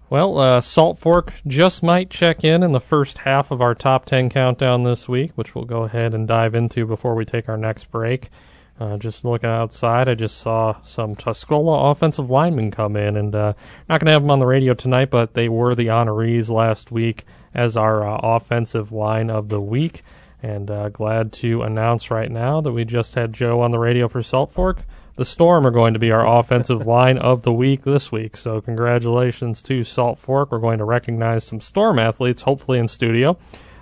[0.10, 4.06] Well, uh, Salt Fork just might check in in the first half of our top
[4.06, 7.58] 10 countdown this week, which we'll go ahead and dive into before we take our
[7.58, 8.30] next break.
[8.78, 13.54] Uh, just looking outside, I just saw some Tuscola offensive linemen come in, and uh,
[13.88, 16.92] not going to have them on the radio tonight, but they were the honorees last
[16.92, 20.04] week as our uh, offensive line of the week.
[20.44, 24.10] And uh, glad to announce right now that we just had Joe on the radio
[24.10, 24.84] for Salt Fork.
[25.16, 28.36] The Storm are going to be our offensive line of the week this week.
[28.36, 30.52] So congratulations to Salt Fork.
[30.52, 33.38] We're going to recognize some Storm athletes, hopefully in studio,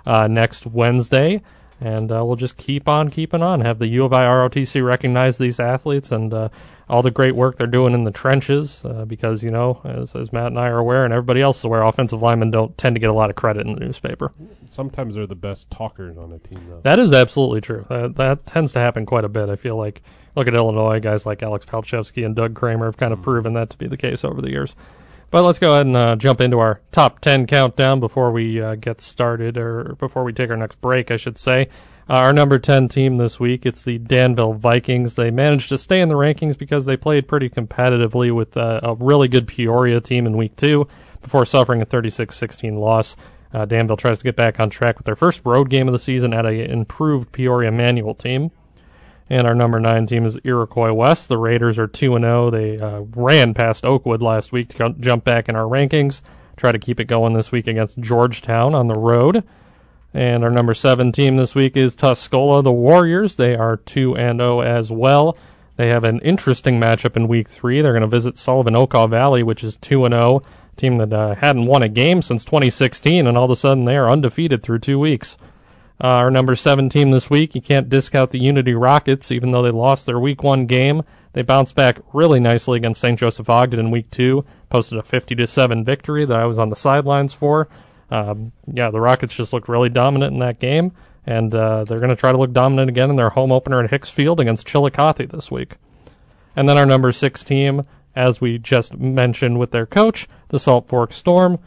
[0.06, 1.42] uh, next Wednesday
[1.80, 3.60] and uh, we'll just keep on keeping on.
[3.60, 6.48] Have the U of I ROTC recognize these athletes and uh,
[6.88, 10.32] all the great work they're doing in the trenches, uh, because you know, as, as
[10.32, 13.00] Matt and I are aware, and everybody else is aware, offensive linemen don't tend to
[13.00, 14.32] get a lot of credit in the newspaper.
[14.66, 16.80] Sometimes they're the best talkers on a team, though.
[16.82, 17.86] That is absolutely true.
[17.88, 19.48] That, that tends to happen quite a bit.
[19.48, 20.02] I feel like
[20.36, 23.24] look at Illinois, guys like Alex Palczewski and Doug Kramer have kind of mm.
[23.24, 24.76] proven that to be the case over the years.
[25.34, 28.76] But let's go ahead and uh, jump into our top 10 countdown before we uh,
[28.76, 31.62] get started, or before we take our next break, I should say.
[32.08, 35.16] Uh, our number 10 team this week, it's the Danville Vikings.
[35.16, 38.94] They managed to stay in the rankings because they played pretty competitively with uh, a
[38.94, 40.86] really good Peoria team in week two
[41.20, 43.16] before suffering a 36 16 loss.
[43.52, 45.98] Uh, Danville tries to get back on track with their first road game of the
[45.98, 48.52] season at an improved Peoria Manual team.
[49.30, 51.28] And our number nine team is Iroquois West.
[51.28, 52.50] The Raiders are 2 0.
[52.50, 56.20] They uh, ran past Oakwood last week to jump back in our rankings.
[56.56, 59.42] Try to keep it going this week against Georgetown on the road.
[60.12, 63.36] And our number seven team this week is Tuscola, the Warriors.
[63.36, 65.36] They are 2 0 as well.
[65.76, 67.80] They have an interesting matchup in week three.
[67.80, 70.42] They're going to visit Sullivan Okaw Valley, which is 2 0,
[70.76, 73.96] team that uh, hadn't won a game since 2016, and all of a sudden they
[73.96, 75.36] are undefeated through two weeks.
[76.02, 79.62] Uh, our number seven team this week, you can't discount the Unity Rockets, even though
[79.62, 81.02] they lost their week one game.
[81.34, 83.18] They bounced back really nicely against St.
[83.18, 86.68] Joseph Ogden in week two, posted a 50 to 7 victory that I was on
[86.68, 87.68] the sidelines for.
[88.10, 90.92] Um, yeah, the Rockets just looked really dominant in that game,
[91.26, 93.90] and uh, they're going to try to look dominant again in their home opener at
[93.90, 95.76] Hicks Field against Chillicothe this week.
[96.56, 100.88] And then our number six team, as we just mentioned with their coach, the Salt
[100.88, 101.58] Fork Storm.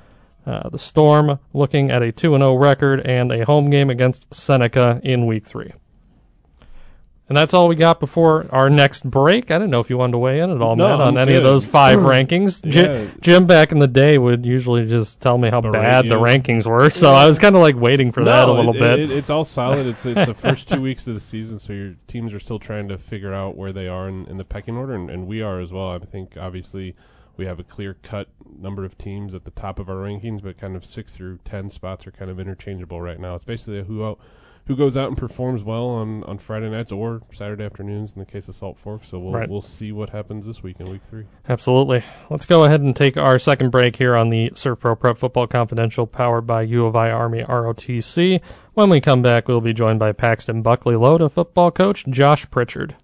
[0.48, 5.02] Uh, the Storm looking at a 2 0 record and a home game against Seneca
[5.04, 5.74] in week three.
[7.28, 9.52] And that's all we got before our next break.
[9.52, 11.34] I didn't know if you wanted to weigh in at all, no, Matt, on any
[11.34, 12.62] of those five rankings.
[12.64, 13.12] Yeah.
[13.20, 16.66] Jim back in the day would usually just tell me how the bad the rankings
[16.66, 19.00] were, so I was kind of like waiting for no, that a little it, bit.
[19.02, 19.86] It, it's all solid.
[19.86, 22.88] It's it's the first two weeks of the season, so your teams are still trying
[22.88, 25.60] to figure out where they are in, in the pecking order, and, and we are
[25.60, 25.92] as well.
[25.92, 26.96] I think obviously
[27.38, 28.28] we have a clear cut
[28.60, 31.70] number of teams at the top of our rankings, but kind of six through ten
[31.70, 33.36] spots are kind of interchangeable right now.
[33.36, 34.18] It's basically a who
[34.68, 38.26] who goes out and performs well on, on Friday nights or Saturday afternoons in the
[38.26, 39.04] case of Salt Fork.
[39.06, 39.50] So we'll right.
[39.50, 41.26] we'll see what happens this week in week three.
[41.48, 42.04] Absolutely.
[42.30, 46.06] Let's go ahead and take our second break here on the SERVPRO Prep Football Confidential,
[46.06, 48.42] powered by U of I Army ROTC.
[48.74, 52.96] When we come back, we'll be joined by Paxton Buckley Loda football coach Josh Pritchard.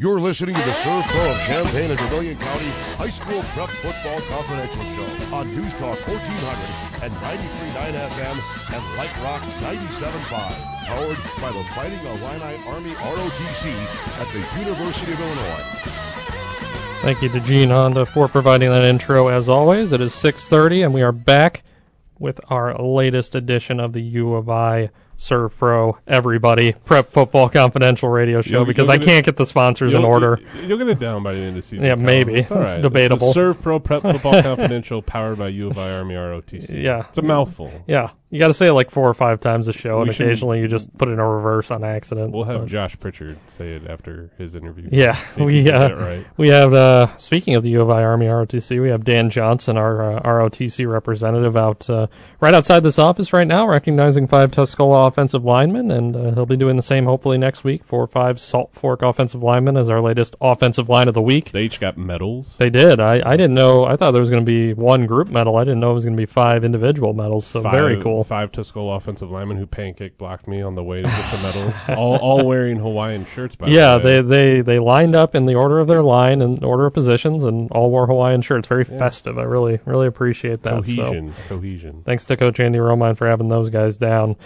[0.00, 1.02] You're listening to the ah.
[1.02, 5.98] SERVPRO of Champaign and Vermilion County High School Prep Football Confidential Show on News Talk
[6.06, 8.36] 1400 and 93.9 FM
[8.76, 10.30] and Light Rock 97.5.
[10.86, 13.74] Powered by the Fighting Illini Army ROTC
[14.20, 15.64] at the University of Illinois.
[17.02, 19.90] Thank you to Gene Honda for providing that intro as always.
[19.90, 21.64] It is 6.30 and we are back
[22.20, 28.40] with our latest edition of the U of I SERVPRO, everybody, Prep Football Confidential radio
[28.40, 30.40] show you'll, because you'll I can't it, get the sponsors in order.
[30.64, 31.84] You'll get it down by the end of the season.
[31.84, 32.34] Yeah, maybe.
[32.34, 32.62] It's, right.
[32.62, 33.30] it's debatable.
[33.30, 36.82] It's SERVPRO Prep Football Confidential, powered by U of I Army ROTC.
[36.82, 37.06] Yeah.
[37.08, 37.72] It's a mouthful.
[37.88, 38.10] Yeah.
[38.30, 40.60] You got to say it like four or five times a show, we and occasionally
[40.60, 42.32] you just put it in a reverse on accident.
[42.34, 42.68] We'll have but.
[42.68, 44.88] Josh Pritchard say it after his interview.
[44.92, 46.26] Yeah, we uh, right.
[46.36, 46.74] we have.
[46.74, 50.20] Uh, speaking of the U of I Army ROTC, we have Dan Johnson, our uh,
[50.20, 52.08] ROTC representative, out uh,
[52.40, 56.56] right outside this office right now, recognizing five Tuscola offensive linemen, and uh, he'll be
[56.56, 60.36] doing the same hopefully next week for five Salt Fork offensive linemen as our latest
[60.42, 61.52] offensive line of the week.
[61.52, 62.54] They each got medals.
[62.58, 63.00] They did.
[63.00, 63.86] I, I didn't know.
[63.86, 65.56] I thought there was going to be one group medal.
[65.56, 67.46] I didn't know it was going to be five individual medals.
[67.46, 68.24] So five, very cool.
[68.24, 71.74] Five Tuscola offensive linemen who pancake blocked me on the way to get the medal,
[71.96, 73.56] all, all wearing Hawaiian shirts.
[73.56, 76.62] By yeah, the they they they lined up in the order of their line and
[76.62, 78.68] order of positions, and all wore Hawaiian shirts.
[78.68, 78.98] Very yeah.
[78.98, 79.38] festive.
[79.38, 80.84] I really really appreciate that.
[80.84, 82.02] Cohesion, so, cohesion.
[82.04, 84.36] Thanks to Coach Andy Romine for having those guys down.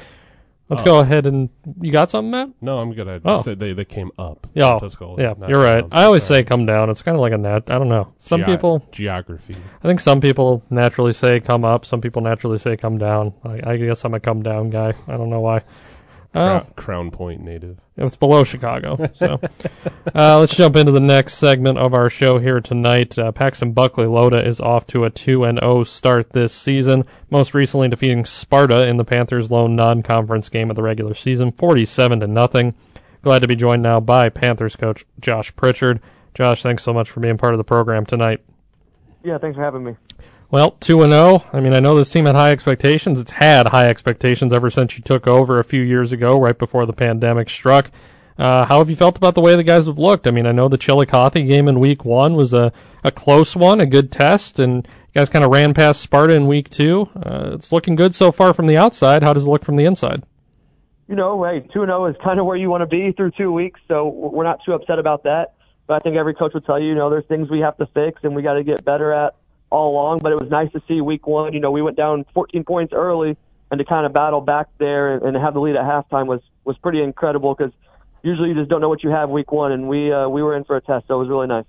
[0.72, 0.86] Let's oh.
[0.86, 1.50] go ahead and
[1.82, 2.48] you got something, Matt?
[2.62, 3.06] No, I'm good.
[3.06, 3.42] I oh.
[3.42, 4.46] said they, they came up.
[4.54, 4.80] Yeah,
[5.18, 5.84] yeah, you're right.
[5.92, 6.88] I always say come down.
[6.88, 7.64] It's kind of like a net.
[7.66, 8.14] I don't know.
[8.18, 9.54] Some people geography.
[9.82, 11.84] I think some people naturally say come up.
[11.84, 13.34] Some people naturally say come down.
[13.44, 14.94] I, I guess I'm a come down guy.
[15.08, 15.62] I don't know why.
[16.34, 17.78] Uh, Crown Point native.
[17.96, 18.98] It was below Chicago.
[19.16, 19.38] So
[20.14, 23.18] uh, let's jump into the next segment of our show here tonight.
[23.18, 27.52] Uh, Paxton Buckley Loda is off to a 2 and 0 start this season, most
[27.52, 32.20] recently defeating Sparta in the Panthers' lone non conference game of the regular season, 47
[32.20, 32.74] to nothing.
[33.20, 36.00] Glad to be joined now by Panthers coach Josh Pritchard.
[36.34, 38.40] Josh, thanks so much for being part of the program tonight.
[39.22, 39.96] Yeah, thanks for having me.
[40.52, 41.46] Well, 2 and 0.
[41.50, 43.18] I mean, I know this team had high expectations.
[43.18, 46.84] It's had high expectations ever since you took over a few years ago, right before
[46.84, 47.90] the pandemic struck.
[48.38, 50.26] Uh, how have you felt about the way the guys have looked?
[50.26, 52.70] I mean, I know the Chillicothe game in week one was a,
[53.02, 56.46] a close one, a good test, and you guys kind of ran past Sparta in
[56.46, 57.08] week two.
[57.16, 59.22] Uh, it's looking good so far from the outside.
[59.22, 60.22] How does it look from the inside?
[61.08, 63.52] You know, hey, 2 0 is kind of where you want to be through two
[63.52, 65.54] weeks, so we're not too upset about that.
[65.86, 67.86] But I think every coach would tell you, you know, there's things we have to
[67.86, 69.34] fix and we got to get better at
[69.72, 70.18] all along.
[70.18, 71.52] But it was nice to see week one.
[71.52, 73.36] You know, we went down 14 points early,
[73.70, 76.40] and to kind of battle back there and, and have the lead at halftime was
[76.64, 77.72] was pretty incredible because
[78.22, 80.54] usually you just don't know what you have week one, and we uh, we were
[80.56, 81.64] in for a test, so it was really nice.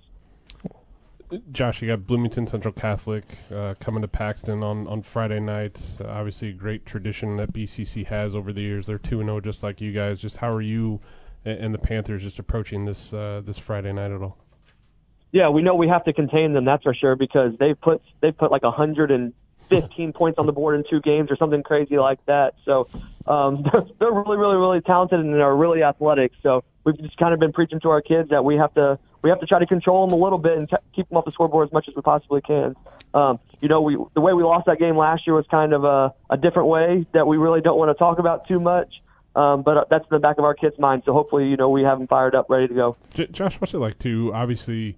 [1.50, 5.80] Josh, you got Bloomington Central Catholic uh, coming to Paxton on, on Friday night.
[5.98, 8.86] Uh, obviously, a great tradition that BCC has over the years.
[8.86, 10.20] They're two and zero, oh, just like you guys.
[10.20, 11.00] Just how are you
[11.44, 14.38] and the Panthers just approaching this uh, this Friday night at all?
[15.34, 16.64] Yeah, we know we have to contain them.
[16.64, 20.76] That's for sure because they've put they've put like a 115 points on the board
[20.76, 22.54] in two games or something crazy like that.
[22.64, 22.86] So
[23.26, 26.30] um, they're, they're really, really, really talented and they're really athletic.
[26.40, 29.30] So we've just kind of been preaching to our kids that we have to we
[29.30, 31.32] have to try to control them a little bit and t- keep them off the
[31.32, 32.76] scoreboard as much as we possibly can.
[33.12, 35.82] Um, you know, we the way we lost that game last year was kind of
[35.82, 39.02] a, a different way that we really don't want to talk about too much.
[39.34, 41.02] Um, but uh, that's in the back of our kids' mind.
[41.04, 42.96] So hopefully, you know, we have them fired up, ready to go.
[43.14, 44.96] J- Josh, what's it like to obviously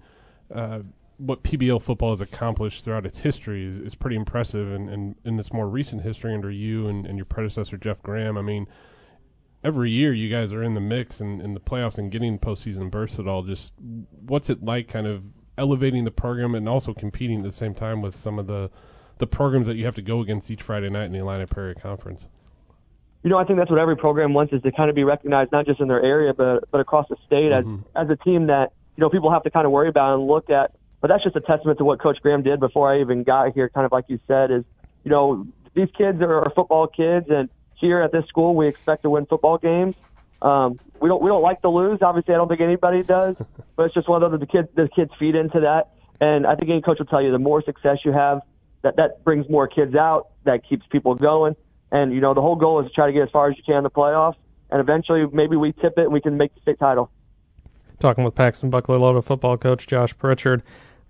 [0.54, 0.80] uh,
[1.18, 5.38] what PBL football has accomplished throughout its history is, is pretty impressive, and, and in
[5.38, 8.36] its more recent history under you and, and your predecessor Jeff Graham.
[8.36, 8.66] I mean,
[9.64, 12.90] every year you guys are in the mix and in the playoffs and getting postseason
[12.90, 13.42] bursts at all.
[13.42, 13.72] Just
[14.26, 15.22] what's it like, kind of
[15.56, 18.70] elevating the program and also competing at the same time with some of the
[19.18, 21.74] the programs that you have to go against each Friday night in the Illini Prairie
[21.74, 22.26] Conference
[23.26, 25.50] you know, I think that's what every program wants is to kind of be recognized
[25.50, 27.80] not just in their area but but across the state mm-hmm.
[27.96, 30.26] as as a team that you know people have to kind of worry about and
[30.26, 30.72] look at.
[31.00, 33.68] But that's just a testament to what Coach Graham did before I even got here.
[33.68, 34.64] Kind of like you said, is
[35.04, 39.10] you know these kids are, football kids, and here at this school we expect to
[39.10, 39.94] win football games.
[40.42, 42.00] Um, we don't we don't like to lose.
[42.02, 43.36] Obviously, I don't think anybody does,
[43.76, 45.90] but it's just one of those the kids the kids feed into that.
[46.20, 48.40] And I think any coach will tell you the more success you have,
[48.82, 51.56] that that brings more kids out, that keeps people going.
[51.92, 53.62] And, you know, the whole goal is to try to get as far as you
[53.64, 54.36] can in the playoffs.
[54.70, 57.10] And eventually, maybe we tip it and we can make the state title.
[57.98, 60.62] Talking with Paxton Buckley Loda football coach Josh Pritchard.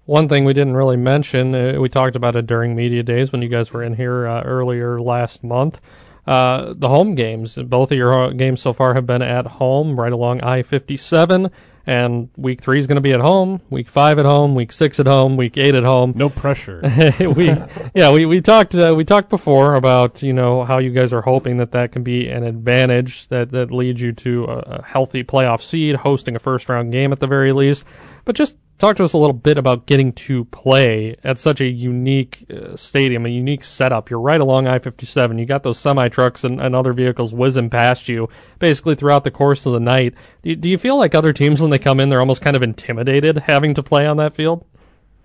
[0.05, 3.43] One thing we didn't really mention, uh, we talked about it during media days when
[3.43, 5.81] you guys were in here uh, earlier last month.
[6.27, 10.13] Uh, the home games, both of your games so far have been at home, right
[10.13, 11.51] along I 57.
[11.87, 13.61] And week three is going to be at home.
[13.71, 14.57] Week five at home.
[14.57, 15.37] Week six at home.
[15.37, 16.13] Week eight at home.
[16.17, 16.81] No pressure.
[17.37, 17.47] we,
[17.95, 21.23] yeah, we we talked uh, we talked before about you know how you guys are
[21.23, 25.23] hoping that that can be an advantage that that leads you to a, a healthy
[25.23, 27.85] playoff seed, hosting a first round game at the very least.
[28.25, 31.67] But just talk to us a little bit about getting to play at such a
[31.67, 34.11] unique uh, stadium, a unique setup.
[34.11, 35.39] You're right along I-57.
[35.39, 39.31] You got those semi trucks and, and, other vehicles whizzing past you basically throughout the
[39.31, 40.15] course of the night.
[40.43, 42.57] Do you, do you feel like other teams when they come in, they're almost kind
[42.57, 44.65] of intimidated having to play on that field?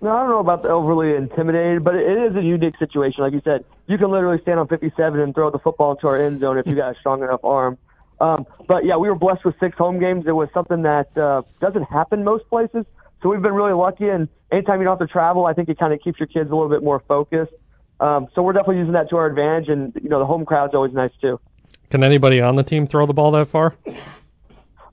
[0.00, 3.22] No, I don't know about the overly intimidated, but it is a unique situation.
[3.22, 6.20] Like you said, you can literally stand on 57 and throw the football into our
[6.20, 7.78] end zone if you got a strong enough arm.
[8.20, 10.26] Um, but yeah, we were blessed with six home games.
[10.26, 12.84] It was something that uh, doesn't happen most places.
[13.22, 15.78] So we've been really lucky, and anytime you don't have to travel, I think it
[15.78, 17.52] kind of keeps your kids a little bit more focused.
[18.00, 20.74] Um, so we're definitely using that to our advantage, and you know the home crowd's
[20.74, 21.38] always nice too.
[21.90, 23.76] Can anybody on the team throw the ball that far?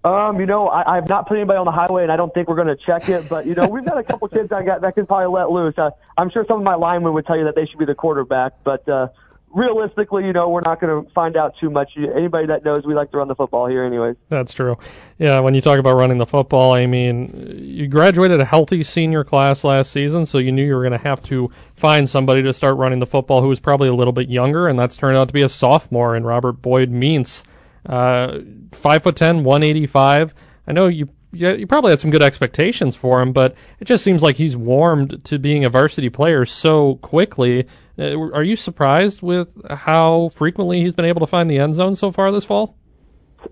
[0.03, 2.47] Um, you know, I, I've not put anybody on the highway, and I don't think
[2.47, 3.27] we're going to check it.
[3.27, 5.73] But you know, we've got a couple kids that got that can probably let loose.
[5.77, 7.95] Uh, I'm sure some of my linemen would tell you that they should be the
[7.95, 9.07] quarterback, but uh,
[9.53, 11.91] realistically, you know, we're not going to find out too much.
[11.97, 14.15] Anybody that knows, we like to run the football here, anyways.
[14.29, 14.77] That's true.
[15.17, 19.23] Yeah, when you talk about running the football, I mean, you graduated a healthy senior
[19.23, 22.53] class last season, so you knew you were going to have to find somebody to
[22.53, 25.27] start running the football who was probably a little bit younger, and that's turned out
[25.27, 27.43] to be a sophomore in Robert Boyd Means.
[27.85, 28.39] Uh,
[28.71, 30.33] five foot ten, one eighty five.
[30.67, 34.03] I know you yeah, you probably had some good expectations for him, but it just
[34.03, 37.67] seems like he's warmed to being a varsity player so quickly.
[37.99, 41.95] Uh, are you surprised with how frequently he's been able to find the end zone
[41.95, 42.77] so far this fall?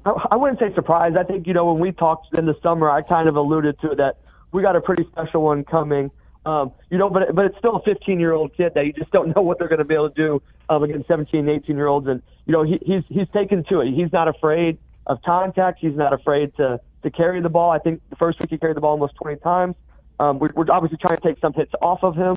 [0.06, 1.18] I wouldn't say surprised.
[1.18, 3.96] I think you know when we talked in the summer, I kind of alluded to
[3.98, 4.18] that
[4.52, 6.12] we got a pretty special one coming.
[6.46, 9.12] Um, you know, but but it's still a 15 year old kid that you just
[9.12, 11.88] don't know what they're going to be able to do um, against 17, 18 year
[11.88, 13.94] olds, and you know he, he's he's taken to it.
[13.94, 15.80] He's not afraid of contact.
[15.82, 17.72] He's not afraid to to carry the ball.
[17.72, 19.76] I think the first week he carried the ball almost 20 times.
[20.20, 22.36] Um, we're, we're obviously trying to take some hits off of him,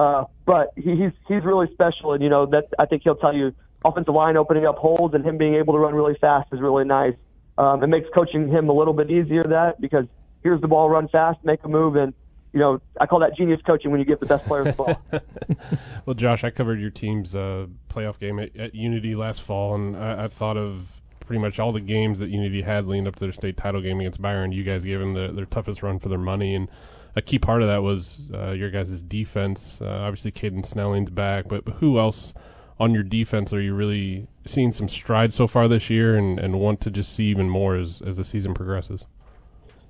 [0.00, 3.36] uh, but he, he's he's really special, and you know that I think he'll tell
[3.36, 6.60] you offensive line opening up holes and him being able to run really fast is
[6.60, 7.14] really nice.
[7.58, 10.06] Um, it makes coaching him a little bit easier that because
[10.42, 12.14] here's the ball, run fast, make a move, and
[12.54, 15.02] you know I call that genius coaching when you give the best players the ball.
[16.06, 19.94] well, Josh, I covered your team's uh, playoff game at, at, Unity last fall, and
[19.94, 20.86] I, I, thought of
[21.26, 24.00] pretty much all the games that Unity had leading up to their state title game
[24.00, 24.50] against Byron.
[24.52, 26.70] You guys gave them the, their toughest run for their money, and
[27.16, 29.78] a key part of that was uh, your guys' defense.
[29.80, 32.32] Uh, obviously, Caden Snelling's back, but, but who else?
[32.80, 36.58] on your defense are you really seeing some strides so far this year and, and
[36.58, 39.04] want to just see even more as, as the season progresses?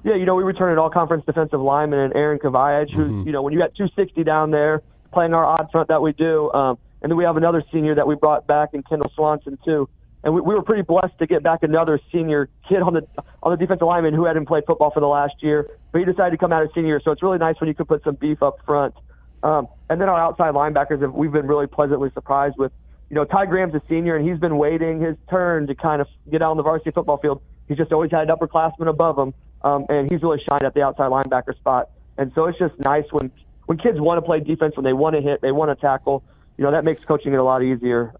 [0.03, 3.27] Yeah, you know, we returned an all conference defensive lineman and Aaron Kavayaj, who's, mm-hmm.
[3.27, 6.51] you know, when you got 260 down there playing our odd front that we do,
[6.53, 9.89] um, and then we have another senior that we brought back in Kendall Swanson, too.
[10.23, 13.07] And we, we were pretty blessed to get back another senior kid on the
[13.43, 16.33] on the defensive lineman who hadn't played football for the last year, but he decided
[16.33, 17.01] to come out as senior.
[17.03, 18.95] So it's really nice when you can put some beef up front.
[19.43, 22.73] Um, and then our outside linebackers, have, we've been really pleasantly surprised with.
[23.09, 26.07] You know, Ty Graham's a senior, and he's been waiting his turn to kind of
[26.31, 27.43] get out on the varsity football field.
[27.67, 31.11] He's just always had upperclassmen above him, um, and he's really shined at the outside
[31.11, 31.91] linebacker spot.
[32.19, 33.33] And so it's just nice when
[33.67, 36.23] when kids want to play defense, when they want to hit, they want to tackle.
[36.57, 38.15] You know, that makes coaching it a lot easier.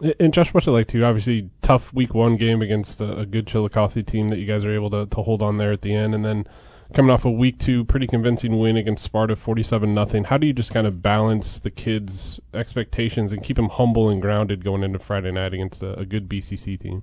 [0.00, 1.02] And Josh, what's it like to?
[1.04, 4.72] Obviously, tough week one game against a, a good Chillicothe team that you guys are
[4.72, 6.46] able to, to hold on there at the end, and then
[6.94, 10.24] coming off a week two pretty convincing win against Sparta, forty-seven nothing.
[10.24, 14.22] How do you just kind of balance the kids' expectations and keep them humble and
[14.22, 17.02] grounded going into Friday night against a, a good BCC team?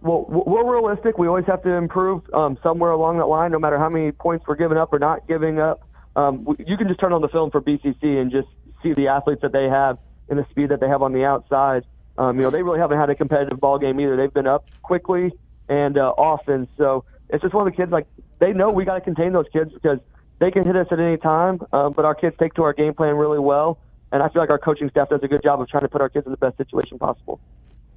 [0.00, 1.16] Well, we're realistic.
[1.16, 4.44] We always have to improve um, somewhere along that line, no matter how many points
[4.46, 5.88] we're giving up or not giving up.
[6.16, 8.48] Um, you can just turn on the film for BCC and just
[8.82, 11.84] see the athletes that they have and the speed that they have on the outside.
[12.16, 14.16] Um, you know, they really haven't had a competitive ball game either.
[14.16, 15.32] They've been up quickly
[15.68, 16.68] and uh, often.
[16.76, 18.06] So it's just one of the kids like
[18.38, 19.98] they know we got to contain those kids because
[20.38, 21.60] they can hit us at any time.
[21.72, 23.78] Um, but our kids take to our game plan really well,
[24.12, 26.00] and I feel like our coaching staff does a good job of trying to put
[26.00, 27.40] our kids in the best situation possible.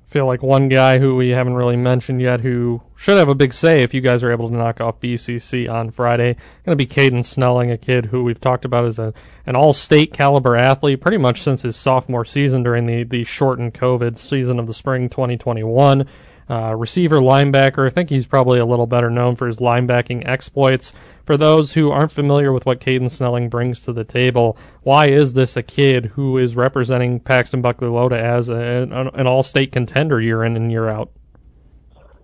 [0.08, 3.54] Feel like one guy who we haven't really mentioned yet, who should have a big
[3.54, 6.88] say if you guys are able to knock off BCC on Friday, going to be
[6.88, 9.14] Caden Snelling, a kid who we've talked about as a
[9.46, 14.18] an all-state caliber athlete pretty much since his sophomore season during the the shortened COVID
[14.18, 16.08] season of the spring 2021
[16.50, 17.86] uh, receiver, linebacker.
[17.86, 20.94] I think he's probably a little better known for his linebacking exploits.
[21.26, 25.34] For those who aren't familiar with what Caden Snelling brings to the table, why is
[25.34, 30.22] this a kid who is representing Paxton Buckley Loda as a, an, an all-state contender
[30.22, 31.12] year in and year out?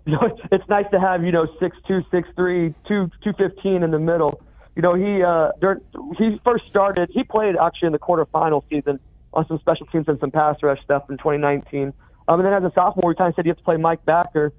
[0.06, 3.84] You know, it's nice to have you know six two, six three, two two fifteen
[3.84, 4.42] in the middle.
[4.76, 5.82] You know, he uh, during,
[6.18, 7.10] he first started.
[7.12, 9.00] He played actually in the quarterfinal season
[9.34, 11.94] on some special teams and some pass rush stuff in 2019.
[12.28, 14.06] Um, and then as a sophomore, we kind of said you have to play Mike
[14.06, 14.54] Backer,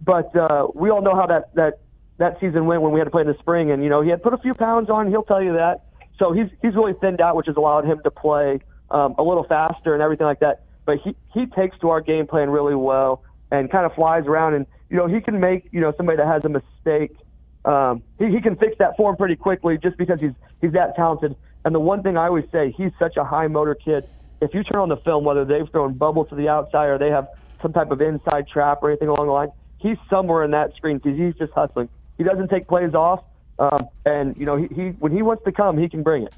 [0.00, 1.80] but uh, we all know how that that
[2.18, 4.10] that season went when we had to play in the spring, and you know he
[4.10, 5.08] had put a few pounds on.
[5.08, 5.84] He'll tell you that.
[6.18, 8.60] So he's he's really thinned out, which has allowed him to play
[8.90, 10.64] um, a little faster and everything like that.
[10.84, 14.54] But he he takes to our game plan really well and kind of flies around,
[14.54, 17.16] and you know he can make you know somebody that has a mistake.
[17.64, 21.36] Um, he, he can fix that form pretty quickly just because he's he's that talented.
[21.64, 24.08] And the one thing I always say, he's such a high motor kid
[24.40, 27.10] if you turn on the film, whether they've thrown bubble to the outside or they
[27.10, 27.28] have
[27.62, 30.98] some type of inside trap or anything along the line, he's somewhere in that screen
[30.98, 31.88] because he's just hustling.
[32.16, 33.24] He doesn't take plays off,
[33.58, 36.32] um, and you know he, he when he wants to come, he can bring it.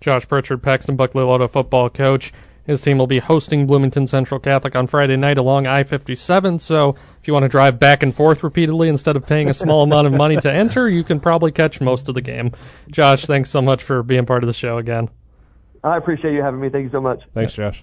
[0.00, 2.32] Josh Pritchard, Paxton Buckley Loda football coach.
[2.64, 6.60] His team will be hosting Bloomington Central Catholic on Friday night along I 57.
[6.60, 9.82] So if you want to drive back and forth repeatedly instead of paying a small
[9.82, 12.52] amount of money to enter, you can probably catch most of the game.
[12.88, 15.08] Josh, thanks so much for being part of the show again.
[15.84, 16.68] I appreciate you having me.
[16.68, 17.22] Thank you so much.
[17.34, 17.82] Thanks, Josh.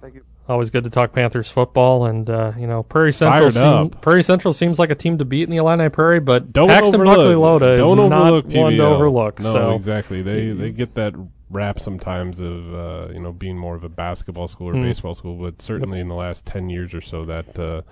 [0.00, 0.24] Thank you.
[0.48, 3.50] Always good to talk Panthers football, and uh, you know Prairie Central.
[3.50, 6.68] Seem, Prairie Central seems like a team to beat in the Illini Prairie, but don't
[6.68, 9.40] Paxton overlook, Buckley Loda is don't not overlook one to overlook.
[9.40, 9.74] No, so.
[9.74, 10.22] exactly.
[10.22, 11.14] They they get that
[11.50, 14.82] rap sometimes of uh, you know being more of a basketball school or mm.
[14.82, 17.58] baseball school, but certainly in the last ten years or so that.
[17.58, 17.82] Uh,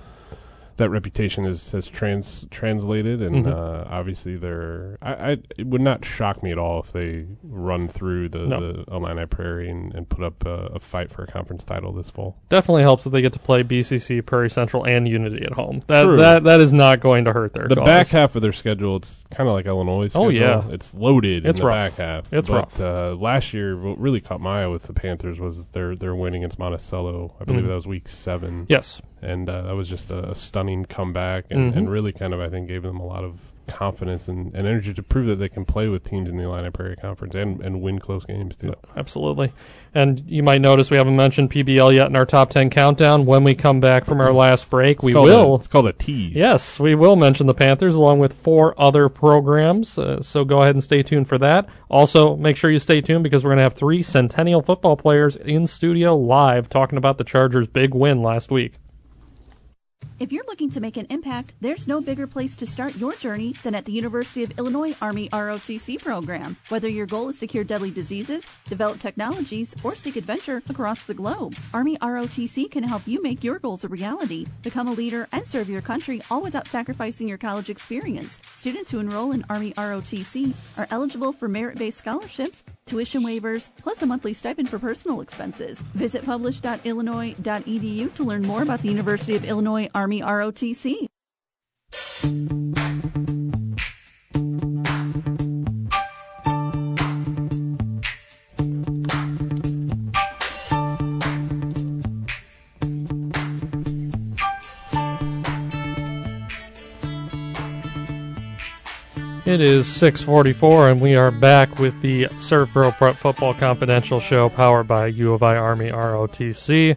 [0.76, 3.52] that reputation is has trans translated, and mm-hmm.
[3.52, 4.98] uh, obviously they're.
[5.00, 8.60] I, I, it would not shock me at all if they run through the, no.
[8.60, 12.10] the Illini Prairie and, and put up a, a, fight for a conference title this
[12.10, 12.36] fall.
[12.48, 15.82] Definitely helps that they get to play BCC, Prairie Central, and Unity at home.
[15.86, 16.16] That True.
[16.18, 17.68] that that is not going to hurt their.
[17.68, 17.86] The cause.
[17.86, 20.10] back half of their schedule, it's kind of like Illinois.
[20.14, 21.46] Oh yeah, it's loaded.
[21.46, 21.96] It's in the rough.
[21.96, 22.32] back half.
[22.32, 22.80] It's but, rough.
[22.80, 26.34] Uh, last year, what really caught my eye with the Panthers was their their win
[26.34, 27.34] against Monticello.
[27.40, 27.68] I believe mm.
[27.68, 28.66] that was week seven.
[28.68, 31.78] Yes, and uh, that was just a, a stunning comeback and, mm-hmm.
[31.78, 34.94] and, really kind of I think gave them a lot of confidence and, and, energy
[34.94, 37.80] to prove that they can play with teams in the Illini Prairie Conference and, and
[37.82, 38.74] win close games too.
[38.96, 39.52] Absolutely.
[39.94, 43.26] And you might notice we haven't mentioned PBL yet in our top 10 countdown.
[43.26, 45.52] When we come back from our last break, it's we will.
[45.52, 46.34] A, it's called a tease.
[46.34, 49.98] Yes, we will mention the Panthers along with four other programs.
[49.98, 51.66] Uh, so go ahead and stay tuned for that.
[51.88, 55.36] Also, make sure you stay tuned because we're going to have three Centennial football players
[55.36, 58.74] in studio live talking about the Chargers' big win last week.
[60.18, 63.54] If you're looking to make an impact, there's no bigger place to start your journey
[63.62, 66.56] than at the University of Illinois Army ROTC program.
[66.70, 71.12] Whether your goal is to cure deadly diseases, develop technologies, or seek adventure across the
[71.12, 75.46] globe, Army ROTC can help you make your goals a reality, become a leader, and
[75.46, 78.40] serve your country all without sacrificing your college experience.
[78.54, 84.00] Students who enroll in Army ROTC are eligible for merit based scholarships, tuition waivers, plus
[84.02, 85.82] a monthly stipend for personal expenses.
[85.94, 91.06] Visit publish.illinois.edu to learn more about the University of Illinois Army ROTC.
[109.56, 114.86] It is 644, and we are back with the ServPro Prep Football Confidential Show powered
[114.86, 116.94] by U of I Army ROTC.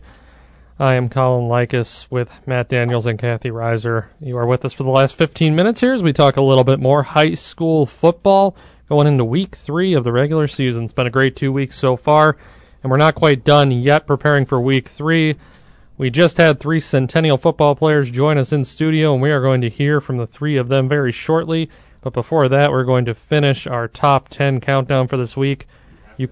[0.78, 4.08] I am Colin Likas with Matt Daniels and Kathy Reiser.
[4.20, 6.66] You are with us for the last 15 minutes here as we talk a little
[6.66, 8.58] bit more high school football
[8.90, 10.84] going into week three of the regular season.
[10.84, 12.36] It's been a great two weeks so far,
[12.84, 15.38] and we're not quite done yet preparing for week three.
[15.98, 19.62] We just had three Centennial football players join us in studio, and we are going
[19.62, 21.70] to hear from the three of them very shortly.
[22.02, 25.68] But before that, we're going to finish our top 10 countdown for this week.
[26.18, 26.30] You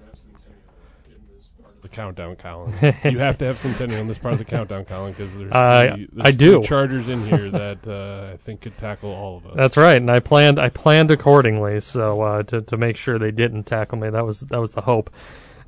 [1.82, 2.72] the countdown, Colin.
[3.04, 5.94] you have to have Centennial in this part of the countdown, Colin, because there's, Uh,
[5.94, 6.62] three- I there's do.
[6.62, 9.52] Chargers in here that uh, I think could tackle all of us.
[9.56, 13.30] That's right, and I planned I planned accordingly, so uh, to to make sure they
[13.30, 14.10] didn't tackle me.
[14.10, 15.10] That was that was the hope.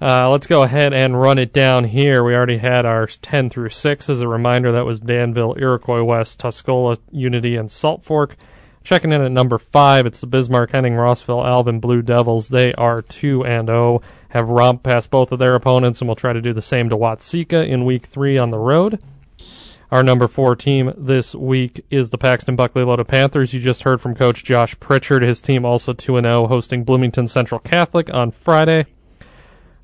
[0.03, 2.25] Uh, let's go ahead and run it down here.
[2.25, 4.09] We already had our 10 through 6.
[4.09, 8.37] As a reminder, that was Danville, Iroquois West, Tuscola, Unity, and Salt Fork.
[8.83, 12.49] Checking in at number 5, it's the Bismarck, Henning, Rossville, Alvin Blue Devils.
[12.49, 14.01] They are 2 and 0,
[14.31, 16.97] have romped past both of their opponents, and will try to do the same to
[16.97, 18.99] Watseka in week 3 on the road.
[19.91, 23.53] Our number four team this week is the Paxton Buckley Loda Panthers.
[23.53, 25.23] You just heard from Coach Josh Pritchard.
[25.23, 28.87] His team also 2 0, hosting Bloomington Central Catholic on Friday.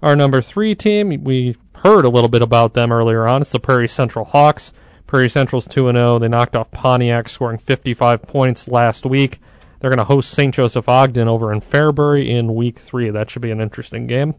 [0.03, 3.43] Our number three team, we heard a little bit about them earlier on.
[3.43, 4.73] It's the Prairie Central Hawks.
[5.07, 6.19] Prairie Central's 2 0.
[6.19, 9.41] They knocked off Pontiac, scoring 55 points last week.
[9.79, 10.55] They're going to host St.
[10.55, 13.11] Joseph Ogden over in Fairbury in week three.
[13.11, 14.35] That should be an interesting game.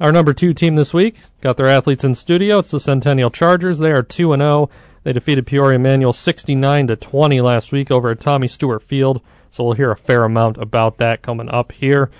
[0.00, 2.58] Our number two team this week got their athletes in studio.
[2.58, 3.78] It's the Centennial Chargers.
[3.78, 4.70] They are 2 0.
[5.04, 9.20] They defeated Peoria Manual 69 to 20 last week over at Tommy Stewart Field.
[9.50, 12.10] So we'll hear a fair amount about that coming up here.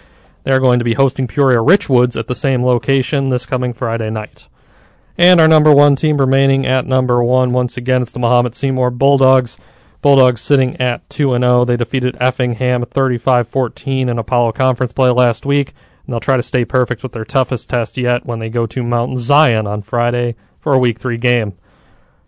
[0.45, 4.49] They're going to be hosting Peoria Richwoods at the same location this coming Friday night.
[5.19, 8.91] And our number one team remaining at number one, once again, it's the Mahomet Seymour
[8.91, 9.59] Bulldogs.
[10.01, 11.65] Bulldogs sitting at 2 0.
[11.65, 15.75] They defeated Effingham 35 14 in Apollo Conference play last week.
[16.05, 18.83] And they'll try to stay perfect with their toughest test yet when they go to
[18.83, 21.55] Mount Zion on Friday for a week three game.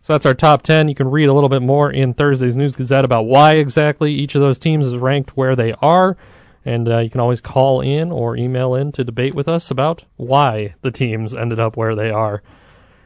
[0.03, 0.89] So that's our top 10.
[0.89, 4.35] You can read a little bit more in Thursday's News Gazette about why exactly each
[4.35, 6.17] of those teams is ranked where they are.
[6.65, 10.05] And uh, you can always call in or email in to debate with us about
[10.17, 12.43] why the teams ended up where they are.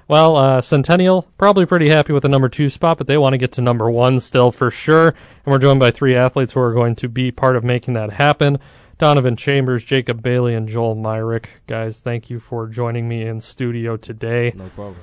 [0.08, 3.38] Well, uh, Centennial probably pretty happy with the number two spot, but they want to
[3.38, 5.08] get to number one still for sure.
[5.08, 8.12] And we're joined by three athletes who are going to be part of making that
[8.12, 8.58] happen.
[8.98, 11.60] Donovyn Chambers, Jacob Bailey, and Joel Myrick.
[11.66, 14.54] Guys, thank you for joining me in studio today.
[14.56, 14.96] No problem.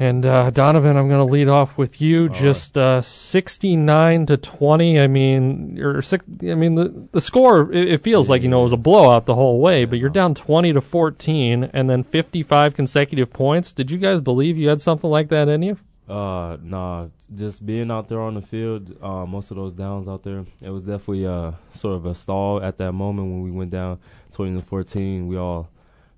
[0.00, 2.28] And uh, Donovyn, I'm going to lead off with you.
[2.28, 5.00] just uh, 69 to 20.
[5.00, 7.72] I mean, or six, I mean the the score.
[7.72, 10.08] It, it feels like you know it was a blowout the whole way, but you're
[10.08, 13.72] down 20 to 14, and then 55 consecutive points.
[13.72, 15.78] Did you guys believe you had something like that in you?
[16.08, 20.22] Uh, nah, just being out there on the field, uh, most of those downs out
[20.22, 23.70] there, it was definitely uh sort of a stall at that moment when we went
[23.70, 23.98] down
[24.30, 25.26] 20 to 14.
[25.26, 25.68] We all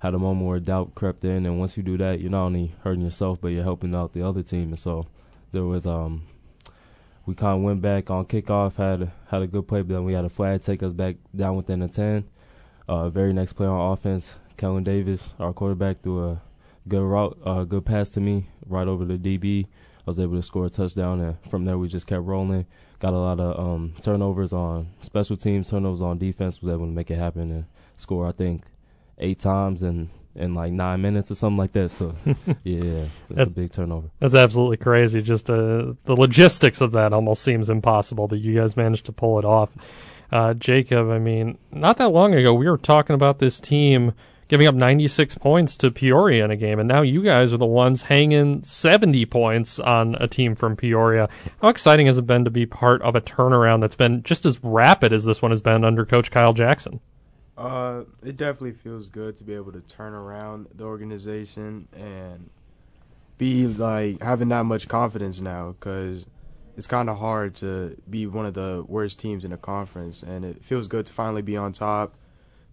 [0.01, 2.75] had a moment where doubt crept in, and once you do that, you're not only
[2.83, 4.71] hurting yourself, but you're helping out the other team.
[4.71, 5.07] And so
[5.53, 6.27] there was um,
[7.27, 10.15] we kind of went back on kickoff, had had a good play, but then we
[10.15, 12.25] had a flag take us back down within the 10.
[12.89, 16.43] Uh, very next play on offense, Kellen Davis, our quarterback, threw a
[16.89, 19.67] good route, uh, good pass to me right over the DB.
[19.67, 22.67] I was able to score a touchdown, and from there we just kept rolling.
[22.99, 26.61] Got a lot of um, turnovers on special teams, turnovers on defense.
[26.61, 28.27] Was able to make it happen and score.
[28.27, 28.63] I think
[29.21, 31.91] eight times in in like nine minutes or something like that.
[31.91, 32.15] So
[32.65, 34.11] yeah, That's- a big turnover.
[34.21, 35.23] That's absolutely crazy.
[35.23, 39.39] Just uh, the logistics of that almost seems impossible, but you guys managed to pull
[39.39, 39.71] it off.
[40.33, 44.13] Uh, Jacob, I mean, not that long ago, we were talking about this team
[44.47, 47.67] giving up 96 points to Peoria in a game, and now you guys are the
[47.67, 51.29] ones hanging 70 points on a team from Peoria.
[51.63, 54.63] How exciting has it been to be part of a turnaround that's been just as
[54.63, 57.01] rapid as this one has been under Coach Kyle Jackson?
[57.61, 62.49] Uh, it definitely feels good to be able to turn around the organization and
[63.37, 66.25] be like having that much confidence now because
[66.79, 70.43] it's kind of hard to be one of the worst teams in the conference, and
[70.43, 72.15] it feels good to finally be on top.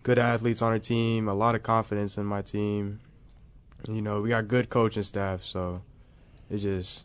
[0.04, 3.02] Good athletes on our team, a lot of confidence in my team.
[3.90, 5.82] You know, we got good coaching staff, so
[6.50, 7.04] it just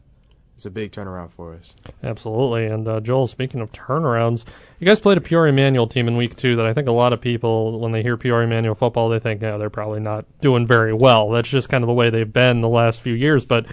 [0.62, 1.74] it's a big turnaround for us.
[2.04, 2.66] Absolutely.
[2.66, 4.44] And uh, Joel, speaking of turnarounds,
[4.78, 7.12] you guys played a Peoria Manual team in week two that I think a lot
[7.12, 10.64] of people, when they hear Peoria Manual football, they think, yeah, they're probably not doing
[10.64, 11.30] very well.
[11.30, 13.44] That's just kind of the way they've been the last few years.
[13.44, 13.66] But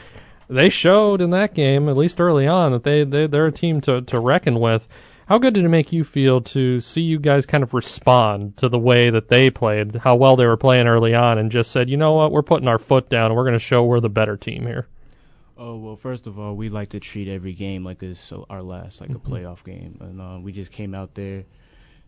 [0.49, 3.81] they showed in that game, at least early on, that they, they they're a team
[3.81, 4.87] to, to reckon with.
[5.27, 8.67] How good did it make you feel to see you guys kind of respond to
[8.67, 11.87] the way that they played, how well they were playing early on, and just said,
[11.87, 14.09] you know what, we're putting our foot down and we're going to show we're the
[14.09, 14.87] better team here?
[15.61, 19.01] Oh well, first of all, we like to treat every game like it's our last,
[19.01, 19.33] like Mm-hmm.
[19.33, 21.43] a playoff game, and uh, we just came out there,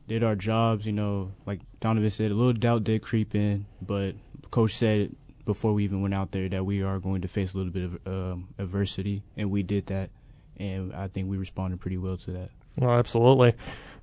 [0.07, 0.85] did our jobs.
[0.85, 4.15] You know, like Donovyn said, a little doubt did creep in, but
[4.51, 7.57] coach said before we even went out there that we are going to face a
[7.57, 10.11] little bit of um, adversity, and we did that,
[10.57, 12.51] and I think we responded pretty well to that.
[12.77, 13.53] Well, absolutely.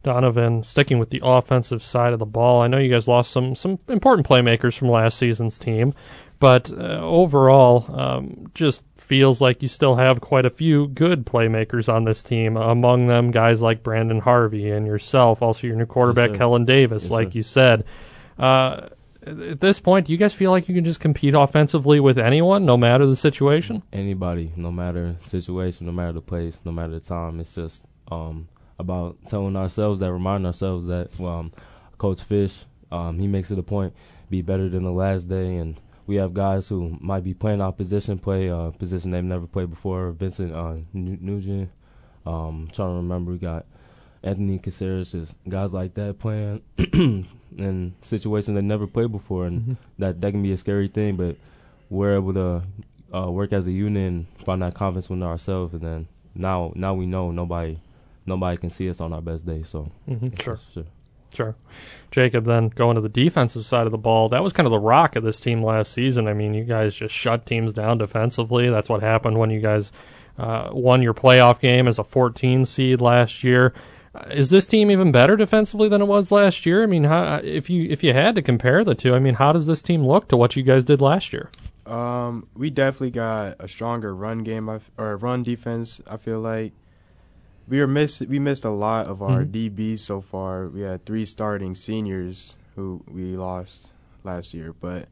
[0.04, 3.54] Donovyn, sticking with the offensive side of the ball, I know you guys lost some
[3.54, 5.94] some important playmakers from last season's team,
[6.38, 11.92] but uh, overall, um, just feels like you still have quite a few good playmakers
[11.92, 12.56] on this team.
[12.56, 16.36] Among them, guys like Brandon Harvey and yourself, also your new quarterback, sir.
[16.36, 17.36] Kellen Davis, Yes, like sir.
[17.38, 17.84] you said.
[18.38, 18.88] Uh,
[19.26, 22.64] at this point, do you guys feel like you can just compete offensively with anyone,
[22.64, 23.82] no matter the situation?
[23.92, 27.40] anybody, no matter situation, no matter the place, no matter the time.
[27.40, 31.52] It's just um, about telling ourselves that, remind ourselves that um,
[31.98, 33.92] Coach Fish, um, he makes it a point,
[34.30, 35.78] be better than the last day, and
[36.08, 39.68] we have guys who might be playing our position, play a position they've never played
[39.70, 40.10] before.
[40.12, 41.70] Vincent uh, Nugent,
[42.26, 43.66] um, trying to remember, we got
[44.22, 46.62] Anthony Caceres, just guys like that playing
[47.58, 49.76] in situations they never played before, and Mhm.
[49.98, 51.16] that that can be a scary thing.
[51.16, 51.36] But
[51.90, 52.62] we're able to
[53.14, 56.94] uh, work as a unit and find that confidence within ourselves, and then now now
[56.94, 57.78] we know nobody
[58.26, 59.62] nobody can see us on our best day.
[59.62, 60.56] So Mhm, it's sure.
[60.72, 60.84] sure.
[61.32, 61.54] Sure.
[62.10, 64.78] Jacob, then going to the defensive side of the ball, that was kind of the
[64.78, 66.26] rock of this team last season.
[66.26, 68.70] I mean, you guys just shut teams down defensively.
[68.70, 69.92] That's what happened when you guys
[70.38, 73.74] uh, won your playoff game as a 14 seed last year.
[74.14, 76.82] Uh, Is this team even better defensively than it was last year?
[76.82, 79.52] I mean, how, if you if you had to compare the two, I mean, how
[79.52, 81.50] does this team look to what you guys did last year?
[81.84, 86.00] Um, we definitely got a stronger run game or run defense.
[86.06, 86.72] I feel like
[87.68, 89.50] we were miss we missed a lot of our Mhm.
[89.52, 90.68] DBs so far.
[90.68, 93.92] We had three starting seniors who we lost
[94.24, 95.08] last year, but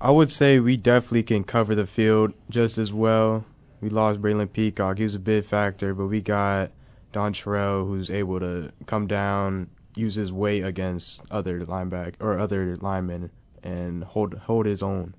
[0.00, 3.44] I would say we definitely can cover the field just as well.
[3.80, 6.70] We lost Braylon Peacock; he was a big factor, but we got
[7.12, 12.76] Don Terrell, who's able to come down, use his weight against other lineback or other
[12.76, 13.30] linemen,
[13.62, 15.14] and hold hold his own.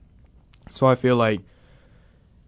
[0.71, 1.41] So I feel like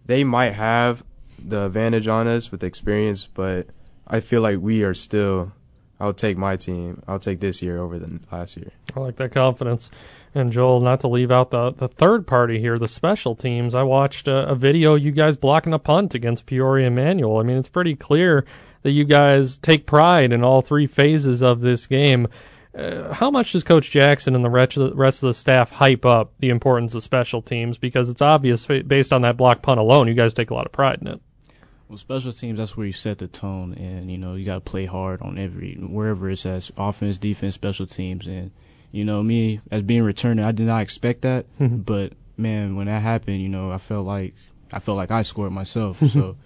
[0.06, 1.02] they might have
[1.48, 3.68] the advantage on us with experience, but
[4.06, 5.52] I feel like we are still.
[6.00, 7.00] I'll take my team.
[7.06, 8.72] I'll take this year over the last year.
[8.96, 9.88] I like that confidence.
[10.34, 13.74] And Joel, not to leave out the, the third party here, the special teams.
[13.74, 17.38] I watched a, a video you guys blocking a punt against Peoria Manual.
[17.38, 18.44] I mean, it's pretty clear
[18.82, 22.26] that you guys take pride in all three phases of this game.
[22.76, 25.72] Uh, how much does Coach Jackson and the rest of the, rest of the staff
[25.72, 27.76] hype up the importance of special teams?
[27.76, 30.72] Because it's obvious based on that block punt alone, you guys take a lot of
[30.72, 31.20] pride in it.
[31.92, 34.60] Well, special teams, that's where you set the tone, and you know you got to
[34.62, 38.50] play hard on every wherever it's at, offense, defense, special teams, and
[38.92, 41.84] you know me as being returning, I did not expect that, Mhm.
[41.84, 44.34] but man, when that happened, you know I felt like
[44.72, 45.98] I felt like I scored myself.
[46.10, 46.36] so,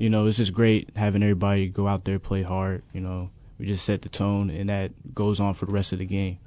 [0.00, 2.82] you know, it's just great having everybody go out there play hard.
[2.92, 6.00] You know, we just set the tone, and that goes on for the rest of
[6.00, 6.38] the game,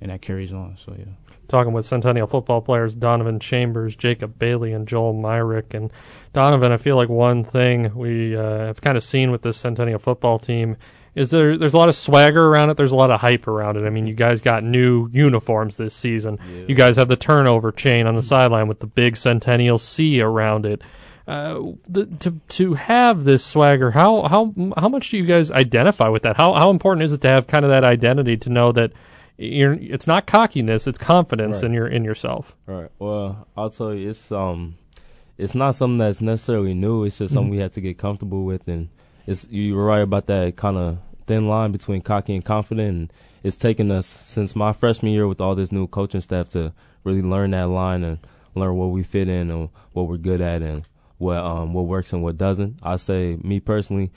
[0.00, 0.76] and that carries on.
[0.76, 1.04] So yeah.
[1.48, 5.74] Talking with Centennial football players Donovyn Chambers, Jacob Bailey, and Joel Myrick.
[5.74, 5.90] And
[6.32, 9.98] Donovyn, I feel like one thing we uh, have kind of seen with this Centennial
[9.98, 10.76] football team
[11.16, 12.76] is there there's a lot of swagger around it.
[12.76, 13.84] There's a lot of hype around it.
[13.84, 16.38] I mean, you guys got new uniforms this season.
[16.68, 20.66] You guys have the turnover chain on the sideline with the big Centennial C around
[20.66, 20.82] it.
[21.26, 26.08] Uh, the, to to have this swagger, how how how much do you guys identify
[26.08, 26.36] with that?
[26.36, 28.92] How how important is it to have kind of that identity to know that
[29.38, 31.64] you're it's not cockiness, it's confidence Right.
[31.64, 32.56] in your in yourself.
[32.66, 32.88] Right.
[32.98, 34.76] Well, I'll tell you, it's um,
[35.38, 37.04] it's not something that's necessarily new.
[37.04, 37.56] It's just something Mhm.
[37.56, 38.88] we had to get comfortable with, and
[39.26, 42.88] it's you were right about that kind of thin line between cocky and confident.
[42.88, 43.12] And
[43.42, 46.72] it's taken us since my freshman year with all this new coaching staff to
[47.04, 48.18] really learn that line and
[48.54, 50.84] learn what we fit in and what we're good at and
[51.18, 52.78] what um what works and what doesn't.
[52.82, 54.10] I say me personally,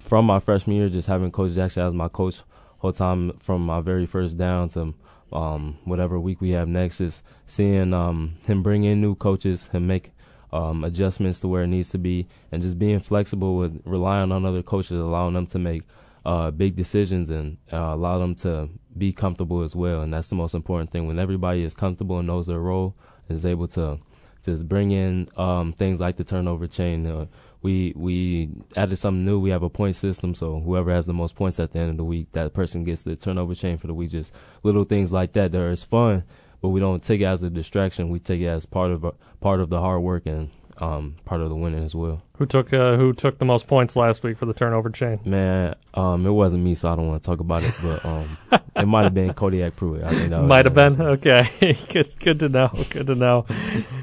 [0.00, 2.42] from my freshman year, just having Coach Jackson as my coach
[2.78, 4.94] whole time from my very first down to
[5.32, 9.86] um, whatever week we have next is seeing um, him bring in new coaches and
[9.86, 10.12] make
[10.52, 14.44] um, adjustments to where it needs to be, and just being flexible with relying on
[14.44, 15.82] other coaches, allowing them to make
[16.24, 20.02] uh, big decisions and uh, allow them to be comfortable as well.
[20.02, 21.06] And that's the most important thing.
[21.06, 22.94] When everybody is comfortable and knows their role,
[23.28, 23.98] and is able to
[24.42, 27.06] just bring in um, things like the turnover chain.
[27.06, 27.26] Uh,
[27.62, 29.38] we we added something new.
[29.38, 31.96] We have a point system, so whoever has the most points at the end of
[31.96, 34.10] the week, that person gets the turnover chain for the week.
[34.10, 34.32] Just
[34.62, 35.52] little things like that.
[35.52, 36.24] There is fun,
[36.60, 38.08] but we don't take it as a distraction.
[38.08, 41.40] We take it as part of a, part of the hard work and um, part
[41.40, 42.22] of the winning as well.
[42.38, 45.20] Who took uh, who took the most points last week for the turnover chain?
[45.24, 47.74] Man, um, it wasn't me, so I don't want to talk about it.
[47.82, 48.38] But um,
[48.76, 50.04] it might have been Kodiak Pruitt.
[50.04, 51.00] I think that might have been.
[51.00, 51.48] Okay,
[51.92, 52.70] good, good to know.
[52.90, 53.46] Good to know.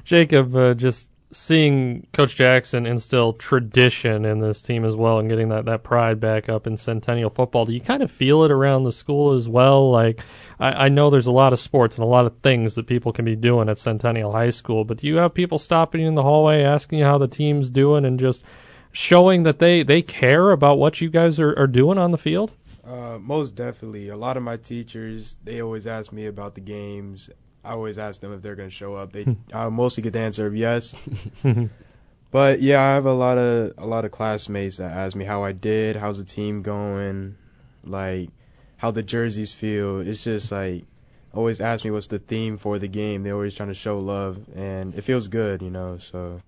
[0.04, 5.50] Jacob, uh, just seeing Coach Jackson instill tradition in this team as well and getting
[5.50, 8.84] that, that pride back up in Centennial football, do you kind of feel it around
[8.84, 9.92] the school as well?
[9.92, 10.22] Like,
[10.60, 13.12] I, I know there's a lot of sports and a lot of things that people
[13.12, 16.14] can be doing at Centennial High School, but do you have people stopping you in
[16.14, 18.44] the hallway asking you how the team's doing and just
[18.92, 22.54] showing that they, they care about what you guys are, are doing on the field?
[22.86, 24.10] Uh, most definitely.
[24.10, 27.30] A lot of my teachers, they always ask me about the games
[27.64, 29.14] I always ask them if they're going to show up.
[29.14, 30.96] They I mostly get the answer of yes.
[32.32, 35.44] but yeah, I have a lot of a lot of classmates that ask me how
[35.44, 37.38] I did, how's the team going,
[37.84, 38.30] like
[38.78, 40.00] how the jerseys feel.
[40.00, 40.86] It's just like
[41.34, 43.24] always ask me what's the theme for the game.
[43.24, 45.98] They're always trying to show love, and it feels good, you know.
[45.98, 46.42] So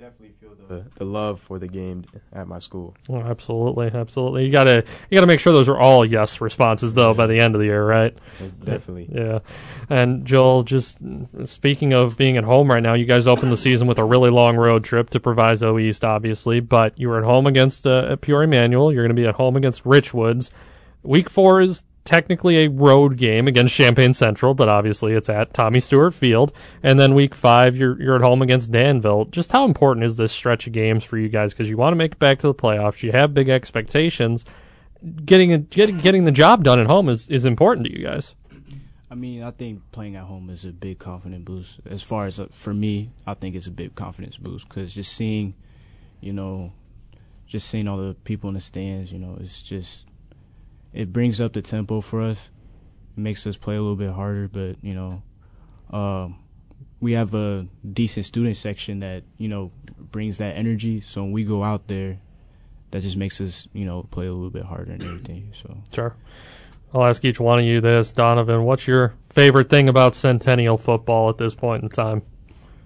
[0.00, 2.96] definitely feel the the love for the game at my school.
[3.08, 4.46] Oh, absolutely, absolutely.
[4.46, 7.54] You gotta you gotta make sure those are all yes responses though by the end
[7.54, 8.16] of the year, right?
[8.64, 9.10] Definitely.
[9.12, 9.40] Yeah.
[9.90, 11.00] And Joel, just
[11.44, 14.30] speaking of being at home right now, you guys opened the season with a really
[14.30, 18.48] long road trip to Proviso East, obviously, but you were at home against uh, Peoria
[18.48, 18.92] Manual.
[18.92, 20.50] You're going to be at home against Richwoods.
[21.02, 25.80] Week four is technically a road game against Champaign Central, but obviously it's at Tommy
[25.80, 26.52] Stewart Field.
[26.82, 29.26] And then week five, you're you're at home against Danville.
[29.26, 31.52] Just how important is this stretch of games for you guys?
[31.52, 33.02] Because you want to make it back to the playoffs.
[33.02, 34.44] You have big expectations.
[35.24, 38.34] Getting a, getting getting the job done at home is, is important to you guys.
[39.10, 41.80] I mean, I think playing at home is a big confidence boost.
[41.84, 45.12] As far as uh, for me, I think it's a big confidence boost because just
[45.12, 45.54] seeing,
[46.20, 46.72] you know,
[47.46, 50.06] just seeing all the people in the stands, you know, it's just
[50.92, 52.50] it brings up the tempo for us.
[53.16, 55.22] It makes us play a little bit harder, but you know,
[55.96, 56.38] um,
[57.00, 61.00] we have a decent student section that you know brings that energy.
[61.00, 62.18] So when we go out there,
[62.90, 65.52] that just makes us you know play a little bit harder and everything.
[65.60, 66.16] So sure.
[66.92, 68.64] I'll ask each one of you this, Donovyn.
[68.64, 72.22] What's your favorite thing about Centennial football at this point in time?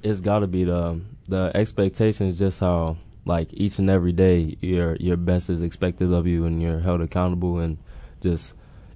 [0.02, 4.96] It's got to be the the expectations, just how like each and every day your
[4.96, 7.58] your best is expected of you, and you're held accountable.
[7.58, 7.78] And
[8.24, 8.54] just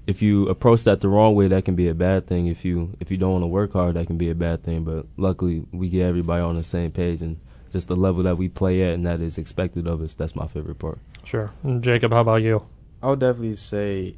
[0.09, 2.47] if you approach that the wrong way, that can be a bad thing.
[2.47, 4.83] If you if you don't want to work hard, that can be a bad thing.
[4.83, 7.39] But luckily, we get everybody on the same page, and
[7.70, 10.14] just the level that we play at, and that is expected of us.
[10.14, 10.99] That's my favorite part.
[11.24, 12.12] Sure, Jacob.
[12.12, 12.64] How about you?
[13.03, 14.16] I would definitely say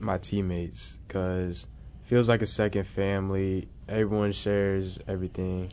[0.00, 1.68] my teammates because
[2.02, 3.68] feels like a second family.
[3.88, 5.72] Everyone shares everything.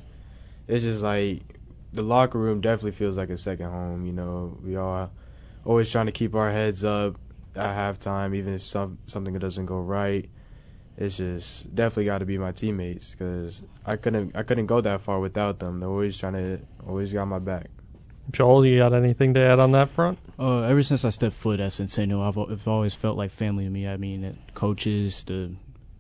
[0.68, 1.42] It's just like
[1.92, 4.06] the locker room definitely feels like a second home.
[4.06, 5.12] You know, we all
[5.66, 7.16] always trying to keep our heads up
[7.56, 10.30] at halftime, even if some something doesn't go right.
[10.98, 15.02] It's just definitely got to be my teammates because I couldn't I couldn't go that
[15.02, 15.80] far without them.
[15.80, 17.68] They're always trying to always got my back.
[18.32, 20.18] Joel, you got anything to add on that front?
[20.40, 23.70] Uh, ever since I stepped foot at Centennial, I've, I've always felt like family to
[23.70, 23.88] me.
[23.88, 25.56] I mean, the coaches, the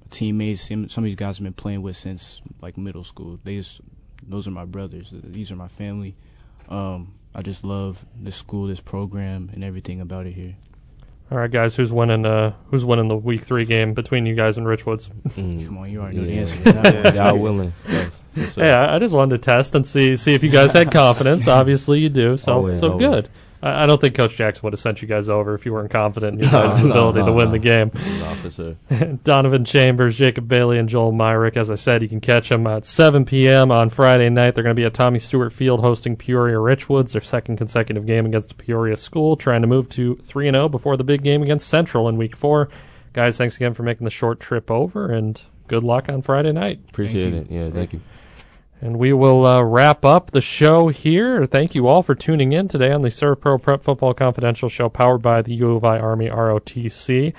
[0.10, 3.40] teammates, some of these guys I've been playing with since like middle school.
[3.44, 3.82] They just,
[4.28, 5.12] those are my brothers.
[5.14, 6.16] These are my family.
[6.68, 10.56] Um, I just love this school, this program, and everything about it here.
[11.32, 12.24] All right, guys, who's winning?
[12.24, 15.10] Uh, who's winning the week three game between you guys and Richwoods?
[15.30, 15.66] Mm.
[15.66, 16.46] Come on, you already know yeah.
[16.46, 17.16] the answer.
[17.16, 17.74] Y'all willing?
[17.90, 18.22] Yes.
[18.36, 21.48] Yes, yeah, I just wanted to test and see see if you guys had confidence.
[21.48, 22.38] Obviously, you do.
[22.38, 23.08] So always, so always.
[23.08, 23.30] good.
[23.68, 26.36] I don't think Coach Jackson would have sent you guys over if you weren't confident
[26.36, 27.52] in your guys' no, ability no, to win no.
[27.54, 27.92] the game.
[28.24, 28.78] Officer.
[29.24, 31.58] Donovyn Chambers, Jacob Bailey, and Joel Myrick.
[31.58, 33.72] As I said, you can catch them at 7 p.m.
[33.72, 34.54] on Friday night.
[34.54, 38.28] They're going to be at Tommy Stewart Field hosting Peoria Richwoods, their second consecutive game
[38.28, 41.68] against the Peoria school, trying to move to 3 0 before the big game against
[41.68, 42.70] Central in week four.
[43.14, 46.82] Guys, thanks again for making the short trip over, and good luck on Friday night.
[46.90, 47.50] Appreciate it.
[47.50, 48.02] Yeah, thank you.
[48.82, 51.46] And we will uh, wrap up the show here.
[51.46, 55.22] Thank you all for tuning in today on the ServPro Prep Football Confidential show powered
[55.22, 57.34] by the U of I Army ROTC.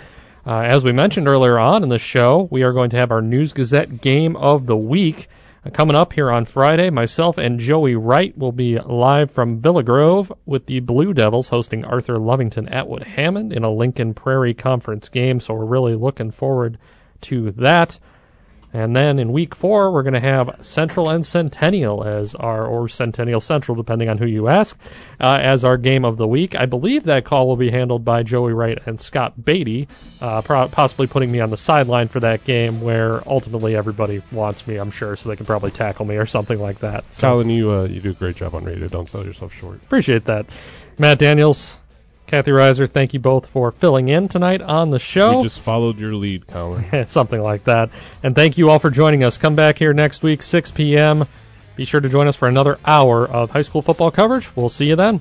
[0.47, 3.21] Uh, as we mentioned earlier on in the show, we are going to have our
[3.21, 5.29] News Gazette Game of the Week
[5.65, 6.89] uh, coming up here on Friday.
[6.89, 11.85] Myself and Joey Wright will be live from Villa Grove with the Blue Devils hosting
[11.85, 15.39] Arthur Lovington Atwood Hammond in a Lincoln Prairie Conference game.
[15.41, 16.79] So we're really looking forward
[17.23, 17.99] to that.
[18.77, 22.91] And then in week four, we're going to have Central and Centennial as our, or
[22.91, 24.79] Centennial Central, depending on who you ask,
[25.19, 26.55] uh, as our game of the week.
[26.55, 29.89] I believe that call will be handled by Joey Wright and Scott Beatty,
[30.21, 34.67] uh, pro- possibly putting me on the sideline for that game where ultimately everybody wants
[34.67, 37.11] me, I'm sure, so they can probably tackle me or something like that.
[37.11, 38.89] So Colin, you uh, you do a great job on radio.
[38.89, 39.77] Don't sell yourself short.
[39.77, 40.45] appreciate that.
[40.99, 41.79] Matt Daniels,
[42.27, 45.39] Kathy Reiser, thank you both for filling in tonight on the show.
[45.39, 47.07] We just followed your lead, Colin.
[47.07, 47.91] Something like that.
[48.23, 49.39] And thank you all for joining us.
[49.39, 51.27] Come back here next week, 6 p.m.
[51.77, 54.55] Be sure to join us for another hour of high school football coverage.
[54.57, 55.21] We'll see you then.